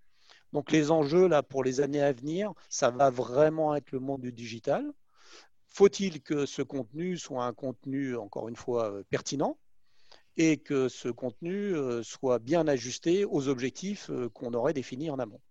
[0.53, 4.23] Donc les enjeux là pour les années à venir, ça va vraiment être le monde
[4.23, 4.93] du digital.
[5.77, 9.59] Faut-il que ce contenu soit un contenu, encore une fois, euh, pertinent
[10.39, 15.19] et que ce contenu euh, soit bien ajusté aux objectifs euh, qu'on aurait définis en
[15.19, 15.43] amont?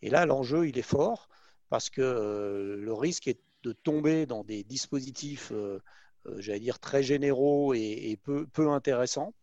[0.00, 1.28] Et là, l'enjeu, il est fort
[1.70, 5.52] parce que le risque est de tomber dans des dispositifs,
[6.36, 9.34] j'allais dire, très généraux et, peu, peu, intéressants.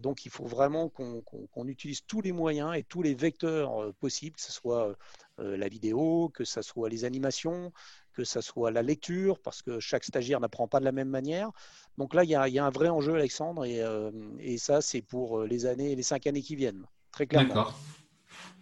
[0.00, 4.42] Donc, il faut vraiment qu'on utilise tous les moyens et tous les vecteurs possibles, que
[4.42, 4.98] ce soit
[5.38, 7.72] la vidéo, que ce soit les animations,
[8.18, 11.52] que ce soit la lecture, parce que chaque stagiaire n'apprend pas de la même manière.
[11.98, 14.10] Donc là, il y a, un vrai enjeu, Alexandre, et, euh,
[14.56, 17.48] ça, c'est pour euh, les années, les cinq années qui viennent, très clairement.
[17.54, 17.78] D'accord.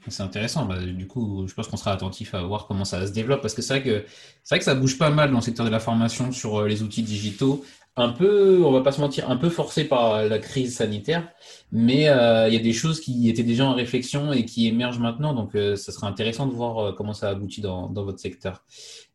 [0.09, 0.67] C'est intéressant.
[0.67, 3.55] Bah, du coup, je pense qu'on sera attentif à voir comment ça se développe parce
[3.55, 4.05] que c'est vrai que
[4.45, 6.69] c'est vrai que ça bouge pas mal dans le secteur de la formation sur euh,
[6.69, 7.65] les outils digitaux
[7.99, 11.33] un peu, on va pas se mentir, un peu forcé par la crise sanitaire,
[11.73, 14.99] mais euh, il y a des choses qui étaient déjà en réflexion et qui émergent
[14.99, 18.65] maintenant, donc euh, ça serait intéressant de voir euh, comment ça aboutit dans, votre secteur.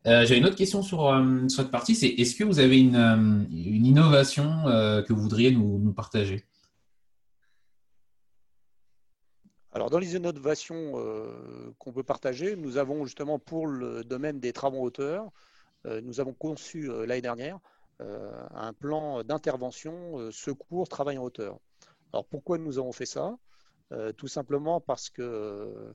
[0.04, 1.14] J'ai une autre question sur,
[1.48, 6.44] cette partie, c'est est-ce que vous avez une, innovation que vous voudriez nous, nous partager?
[9.72, 10.94] Alors, dans les innovations
[11.78, 15.32] qu'on peut partager, nous avons justement pour le domaine des travaux en
[16.02, 17.60] nous avons conçu l'année dernière
[18.54, 21.58] un plan d'intervention euh, secours travail en hauteur.
[22.12, 23.36] Alors pourquoi nous avons fait ça?
[23.92, 25.94] Euh, Tout simplement parce que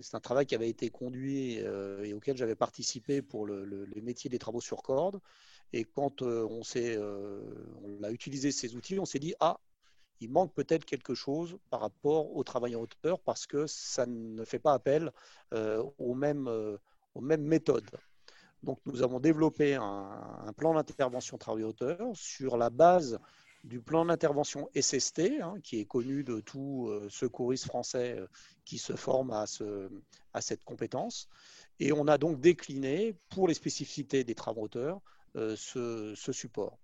[0.00, 4.38] c'est un travail qui avait été conduit et auquel j'avais participé pour le, métier des
[4.40, 5.20] travaux sur corde.
[5.72, 6.60] Et quand on,
[7.84, 9.60] on a utilisé ces outils, on s'est dit ah,
[10.18, 14.44] il manque peut-être quelque chose par rapport au travail en hauteur parce que ça ne
[14.44, 15.12] fait pas appel
[15.52, 16.48] aux mêmes
[17.14, 17.90] méthodes.
[18.62, 23.18] Donc, nous avons développé un, plan d'intervention travail hauteur sur la base
[23.64, 28.26] du plan d'intervention SST, hein, qui est connu de tout euh, secouriste français euh,
[28.64, 29.46] qui se forme à,
[30.40, 31.28] cette compétence.
[31.78, 35.00] Et on a donc décliné, pour les spécificités des travaux hauteurs,
[35.34, 36.78] ce, support.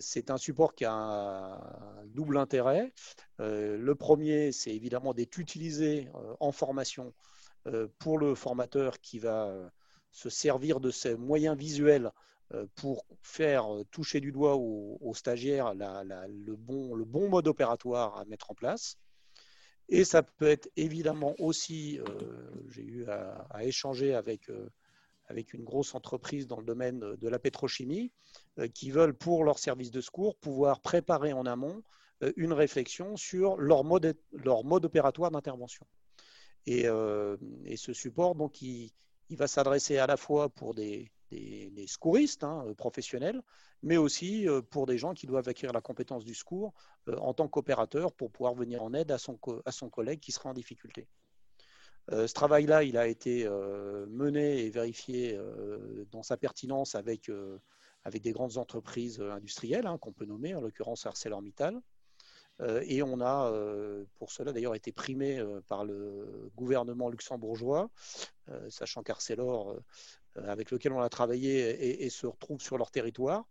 [0.00, 2.92] c'est un support qui a un, double intérêt.
[3.38, 6.08] le premier, c'est évidemment d'être utilisé
[6.40, 7.14] en formation
[7.98, 9.72] pour le formateur qui va
[10.12, 12.12] se servir de ces moyens visuels
[12.54, 18.18] euh, pour faire euh, toucher du doigt aux, stagiaires le, bon, le, bon, mode opératoire
[18.18, 18.98] à mettre en place.
[19.88, 22.04] Et ça peut être évidemment aussi, euh,
[22.68, 24.50] j'ai eu à, échanger avec,
[25.26, 28.12] avec une grosse entreprise dans le domaine de la pétrochimie,
[28.74, 31.82] qui veulent pour leur service de secours pouvoir préparer en amont
[32.36, 35.86] une réflexion sur leur mode, leur mode opératoire d'intervention.
[36.66, 36.86] Et,
[37.66, 38.92] et, ce support, donc, il,
[39.32, 41.10] il va s'adresser à la fois pour des,
[41.86, 43.42] secouristes hein, euh, professionnels,
[43.82, 46.74] mais aussi euh, pour des gens qui doivent acquérir la compétence du secours
[47.08, 49.38] euh, en tant qu'opérateur pour pouvoir venir en aide à son,
[49.90, 51.08] collègue qui sera en difficulté.
[52.10, 53.48] ce travail-là, il a été
[54.08, 55.38] mené et vérifié
[56.10, 57.30] dans sa pertinence avec,
[58.04, 61.80] avec des grandes entreprises industrielles hein, qu'on peut nommer, en l'occurrence ArcelorMittal.
[62.60, 63.52] Et on a,
[64.18, 67.90] pour cela d'ailleurs, été primé par le gouvernement luxembourgeois,
[68.68, 69.82] sachant qu'Arcelor
[70.38, 73.44] euh, avec lequel on a travaillé et, se retrouvent sur leur territoire.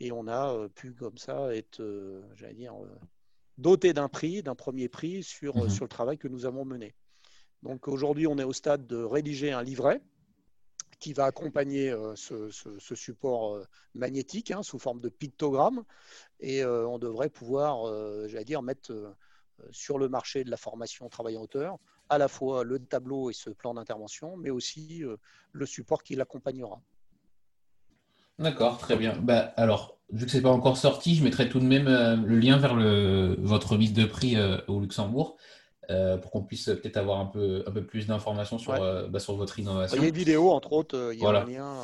[0.00, 2.74] Et on a euh, pu comme ça être, euh, j'allais dire,
[3.58, 5.70] doté d'un prix, d'un premier prix sur, mhm.
[5.70, 6.94] sur le travail que nous avons mené.
[7.62, 10.02] Donc aujourd'hui, on est au stade de rédiger un livret
[10.98, 12.50] qui va accompagner ce,
[12.94, 13.60] support
[13.94, 15.84] magnétique hein, sous forme de pictogramme.
[16.40, 17.86] Et on devrait pouvoir,
[18.28, 19.14] j'allais dire, mettre
[19.70, 21.78] sur le marché de la formation travail en hauteur
[22.08, 25.16] à la fois le tableau et ce plan d'intervention, mais aussi euh,
[25.52, 26.80] le support qui l'accompagnera.
[28.38, 29.16] D'accord, très bien.
[29.16, 32.16] Bah, alors, vu que ce n'est pas encore sorti, je mettrai tout de même euh,
[32.16, 32.76] le lien vers
[33.40, 35.36] votre remise de prix euh, au Luxembourg
[35.88, 38.72] pour qu'on puisse peut-être avoir un peu, un peu plus d'informations sur,
[39.08, 39.96] bah, sur votre innovation.
[39.96, 41.76] Il y a une vidéo, entre autres, il y a un lien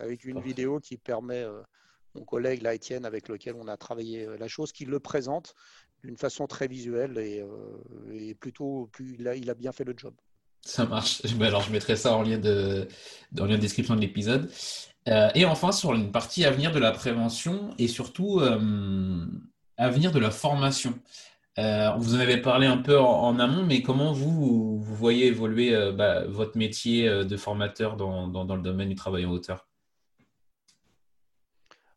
[0.00, 1.44] avec une vidéo qui permet,
[2.14, 5.54] mon collègue, là, Étienne, avec lequel on a travaillé la chose, qui le présente
[6.04, 9.94] d'une façon très visuelle et, euh, plutôt, plus, il, a, il a bien fait le
[9.96, 10.14] job.
[10.62, 11.22] Ça marche.
[11.40, 12.88] Alors, je mettrai ça en lien de,
[13.32, 14.50] lien de description de l'épisode.
[15.08, 19.26] Euh, et enfin, sur une partie avenir de la prévention et surtout euh,
[19.76, 20.94] avenir de la formation.
[21.56, 26.56] Vous en avez parlé un peu en, amont, mais comment vous, voyez évoluer bah, votre
[26.56, 29.66] métier de formateur dans, le domaine du travail en hauteur?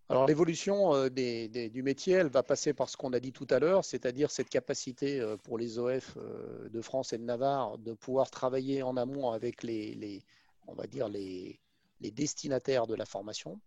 [0.08, 3.58] Alors l'évolution euh, du métier, elle va passer par ce qu'on a dit tout à
[3.58, 7.93] l'heure, c'est-à-dire cette capacité euh, pour les OF euh, de France et de Navarre de
[7.93, 10.22] pouvoir travailler en amont avec les,
[10.68, 11.60] on va dire les,
[11.99, 13.60] destinataires de la formation.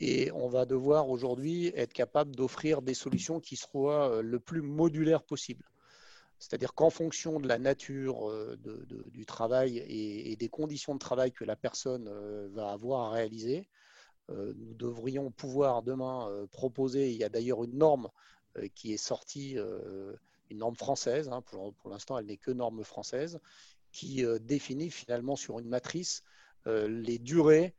[0.00, 5.22] Et on va devoir aujourd'hui être capable d'offrir des solutions qui soient le plus modulaires
[5.22, 5.64] possible.
[6.38, 8.32] C'est-à-dire qu'en fonction de la nature
[9.12, 12.08] du travail et, des conditions de travail que la personne
[12.54, 13.66] va avoir à réaliser,
[14.30, 18.08] euh, nous devrions pouvoir demain euh, proposer, il y a d'ailleurs une norme
[18.56, 19.56] euh, qui est sortie,
[20.50, 23.40] une norme française, hein, pour, l'instant elle n'est que norme française,
[23.92, 26.22] qui définit finalement sur une matrice
[26.66, 27.74] les durées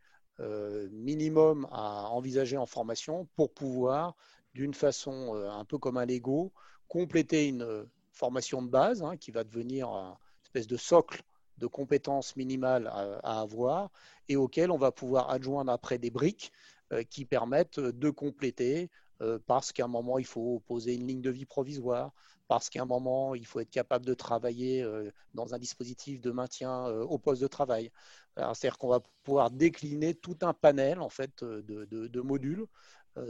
[0.91, 4.15] minimum à envisager en formation pour pouvoir,
[4.53, 6.51] d'une façon un peu comme un Lego,
[6.87, 11.23] compléter une formation de base hein, qui va devenir une espèce de socle
[11.59, 13.91] de compétences minimales à, avoir
[14.27, 16.51] et auxquelles on va pouvoir adjoindre après des briques
[16.91, 18.89] euh, qui permettent de compléter
[19.21, 22.13] euh, parce qu'à un moment, il faut poser une ligne de vie provisoire,
[22.49, 26.31] parce qu'à un moment, il faut être capable de travailler euh, dans un dispositif de
[26.31, 27.91] maintien au poste de travail.
[28.35, 32.65] C'est-à-dire qu'on va pouvoir décliner tout un panel en fait, de, de modules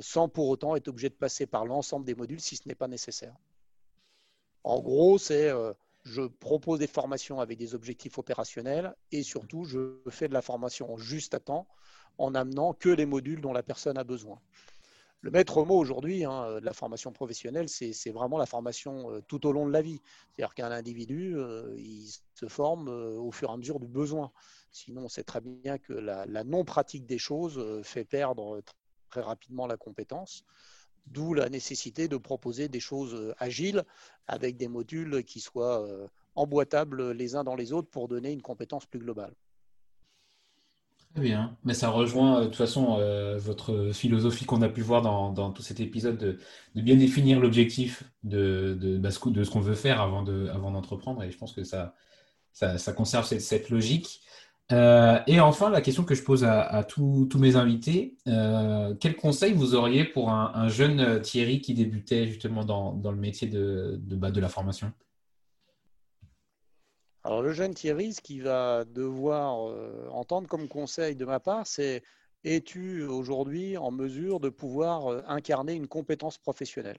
[0.01, 2.87] sans pour autant être obligé de passer par l'ensemble des modules si ce n'est pas
[2.87, 3.35] nécessaire.
[4.63, 5.51] En gros, c'est
[6.03, 10.97] je propose des formations avec des objectifs opérationnels et surtout, je fais de la formation
[10.97, 11.67] juste à temps
[12.17, 14.39] en amenant que les modules dont la personne a besoin.
[15.21, 19.45] Le maître mot aujourd'hui hein, de la formation professionnelle, c'est vraiment la formation euh, tout
[19.45, 20.01] au long de la vie.
[20.29, 24.31] C'est-à-dire qu'un individu, euh, il se forme euh, au fur et à mesure du besoin.
[24.71, 28.61] Sinon, on sait très bien que la non-pratique des choses fait perdre
[29.09, 30.45] très rapidement la compétence.
[31.07, 33.83] D'où la nécessité de proposer des choses agiles
[34.27, 35.87] avec des modules qui soient
[36.35, 39.33] emboîtables les uns dans les autres pour donner une compétence plus globale.
[41.15, 42.97] Très bien, mais ça rejoint euh, de toute façon
[43.37, 48.97] votre philosophie qu'on a pu voir dans, tout cet épisode de, bien définir l'objectif de,
[48.99, 51.23] bah, ce qu'on veut faire avant d'entreprendre.
[51.23, 51.93] et je pense que ça,
[52.95, 54.21] conserve cette logique.
[54.71, 59.53] Euh, et enfin, la question que je pose à, tous mes invités, euh, quel conseil
[59.53, 64.15] vous auriez pour un, jeune euh, Thierry qui débutait justement dans, le métier de, de,
[64.15, 64.91] bah, de la formation?
[67.23, 69.55] Alors le jeune Thierry, ce qu'il va devoir
[70.13, 72.01] entendre comme conseil de ma part, c'est
[72.45, 76.97] es-tu aujourd'hui en mesure de pouvoir incarner une compétence professionnelle?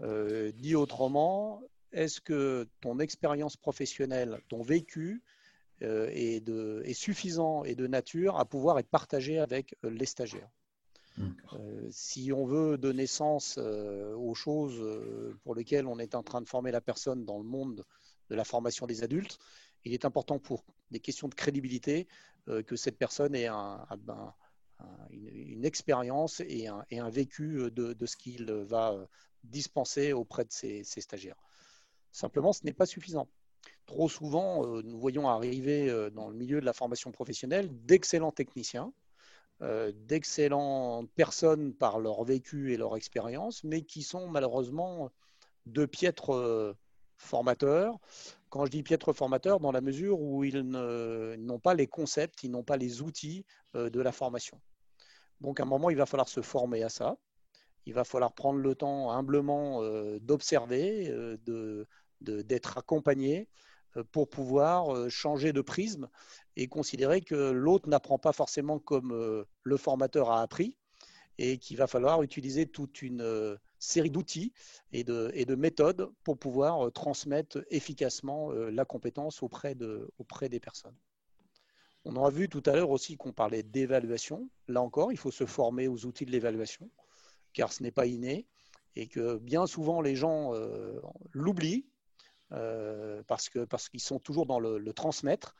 [0.00, 1.62] Dit autrement,
[1.92, 5.22] est-ce que ton expérience professionnelle, ton vécu
[5.80, 10.50] est, de, est, suffisant et de nature à pouvoir être partagé avec les stagiaires?
[11.90, 14.80] Si on veut donner sens aux choses
[15.42, 17.84] pour lesquelles on est en train de former la personne dans le monde
[18.30, 19.38] de la formation des adultes,
[19.84, 22.06] il est important pour des questions de crédibilité
[22.66, 23.86] que cette personne ait un,
[25.10, 28.96] une, expérience et un, vécu de, ce qu'il va
[29.42, 31.36] dispenser auprès de ses, stagiaires.
[32.12, 33.28] Simplement, ce n'est pas suffisant.
[33.86, 38.92] Trop souvent, nous voyons arriver dans le milieu de la formation professionnelle d'excellents techniciens,
[39.60, 45.10] d'excellentes personnes par leur vécu et leur expérience, mais qui sont malheureusement
[45.66, 46.76] de piètres
[47.16, 47.98] formateurs.
[48.50, 52.50] Quand je dis piètres formateurs, dans la mesure où ils n'ont pas les concepts, ils
[52.50, 53.44] n'ont pas les outils
[53.74, 54.60] de la formation.
[55.40, 57.16] Donc, à un moment, il va falloir se former à ça.
[57.86, 61.84] Il va falloir prendre le temps humblement euh, d'observer, euh,
[62.20, 63.48] d'être accompagné
[63.96, 66.08] euh, pour pouvoir changer de prisme
[66.56, 70.78] et considérer que l'autre n'apprend pas forcément comme le formateur a appris
[71.36, 74.52] et qu'il va falloir utiliser toute une série d'outils
[74.92, 80.96] et de, méthodes pour pouvoir transmettre efficacement la compétence auprès, de, auprès des personnes.
[82.06, 84.50] On a vu tout à l'heure aussi qu'on parlait d'évaluation.
[84.68, 86.90] Là encore, il faut se former aux outils de l'évaluation,
[87.54, 88.46] car ce n'est pas inné,
[88.94, 91.00] et que bien souvent les gens euh,
[91.32, 91.86] l'oublient
[92.52, 95.56] euh, parce qu'ils sont toujours dans le, transmettre.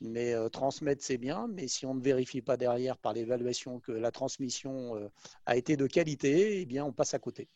[0.00, 3.92] Mais euh, transmettre, c'est bien, mais si on ne vérifie pas derrière par l'évaluation que
[3.92, 5.10] la transmission
[5.46, 7.48] a été de qualité, eh bien, on passe à côté.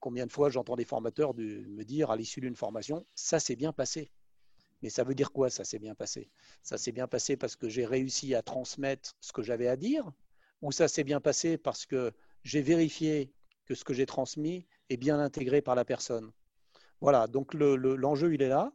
[0.00, 3.72] Combien de fois j'entends des formateurs me dire à l'issue d'une formation, ça s'est bien
[3.72, 4.10] passé.
[4.82, 6.30] Mais ça veut dire quoi, ça s'est bien passé?
[6.62, 10.10] Ça s'est bien passé parce que j'ai réussi à transmettre ce que j'avais à dire
[10.62, 12.12] Ou ça s'est bien passé parce que
[12.44, 13.32] j'ai vérifié
[13.66, 16.30] que ce que j'ai transmis est bien intégré par la personne?
[17.00, 18.72] Voilà, donc l'enjeu, il est là.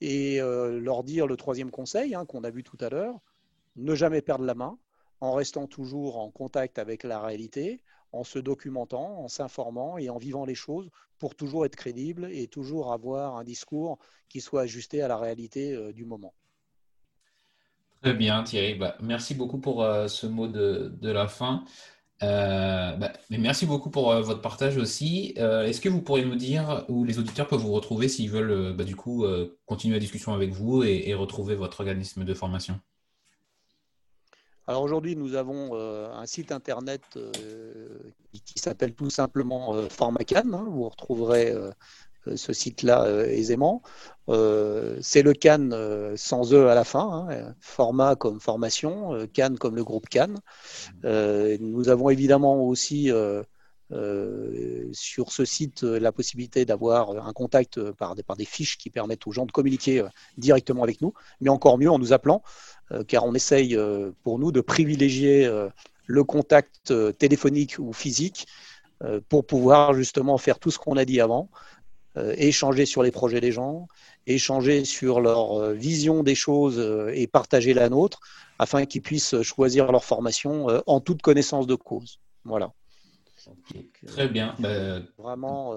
[0.00, 3.20] Et euh, leur dire le troisième conseil hein, qu'on a vu tout à l'heure,
[3.76, 4.78] ne jamais perdre la main
[5.20, 7.82] en restant toujours en contact avec la réalité,
[8.12, 12.46] en se documentant, en s'informant et en vivant les choses pour toujours être crédible et
[12.46, 13.98] toujours avoir un discours
[14.28, 16.34] qui soit ajusté à la réalité euh, du moment.
[18.02, 21.64] Très bien Thierry, bah, merci beaucoup pour euh, ce mot de, la fin.
[22.22, 25.34] Euh, bah, merci beaucoup pour votre partage aussi.
[25.36, 28.84] Est-ce que vous pourriez nous dire où les auditeurs peuvent vous retrouver s'ils veulent bah,
[28.84, 29.24] du coup
[29.66, 32.80] continuer la discussion avec vous et retrouver votre organisme de formation?
[34.68, 37.32] Alors aujourd'hui, nous avons euh, un site internet euh,
[38.44, 40.52] qui, s'appelle tout simplement euh, Formacan.
[40.52, 41.54] Hein, vous retrouverez
[42.36, 43.80] ce site-là aisément.
[44.28, 45.70] c'est le Can
[46.16, 50.34] sans E à la fin, hein, format comme formation, Can comme le groupe Can.
[51.02, 53.10] nous avons évidemment aussi
[54.92, 59.26] sur ce site la possibilité d'avoir un contact par des, par des fiches qui permettent
[59.26, 60.04] aux gens de communiquer
[60.36, 62.42] directement avec nous, mais encore mieux en nous appelant.
[62.92, 65.68] Euh, car on essaye euh, pour nous de privilégier euh,
[66.06, 68.46] le contact téléphonique ou physique
[69.28, 71.50] pour pouvoir justement faire tout ce qu'on a dit avant,
[72.16, 73.88] échanger sur les projets des gens,
[74.26, 76.80] échanger sur leur vision des choses
[77.12, 78.20] et partager la nôtre
[78.58, 82.20] afin qu'ils puissent choisir leur formation en toute connaissance de cause.
[82.44, 82.72] Voilà.
[84.06, 84.54] Très bien.
[84.58, 85.74] Bah, vraiment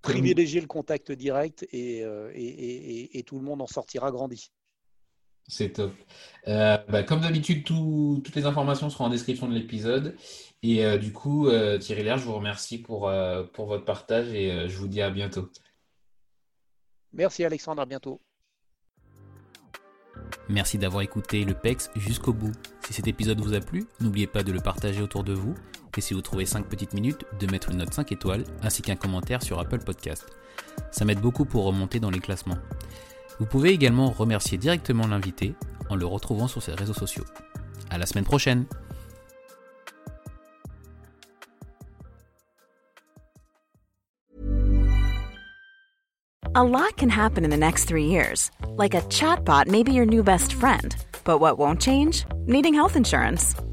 [0.00, 4.50] privilégier le contact direct et, et, tout le monde en sortira grandi.
[5.48, 5.92] C'est top.
[6.48, 10.16] Euh, bah, comme d'habitude, toutes les informations seront en description de l'épisode.
[10.62, 13.12] Et euh, du coup, euh, Thierry Lair, je vous remercie pour,
[13.52, 15.50] pour votre partage et je vous dis à bientôt.
[17.12, 18.20] Merci Alexandre, à bientôt.
[20.48, 22.52] Merci d'avoir écouté le PEX jusqu'au bout.
[22.86, 25.54] Si cet épisode vous a plu, n'oubliez pas de le partager autour de vous.
[25.96, 28.96] Et si vous trouvez 5 petites minutes, de mettre une note 5 étoiles ainsi qu'un
[28.96, 30.26] commentaire sur Apple Podcast.
[30.90, 32.58] Ça m'aide beaucoup pour remonter dans les classements.
[33.38, 35.54] Vous pouvez également remercier directement l'invité
[35.90, 37.24] en le retrouvant sur ses réseaux sociaux.
[37.90, 38.66] À la semaine prochaine!
[46.54, 48.50] A lot can happen in the next three years.
[48.76, 50.94] Like a chatbot may be your new best friend.
[51.24, 52.26] But what won't change?
[52.46, 53.54] Needing health insurance.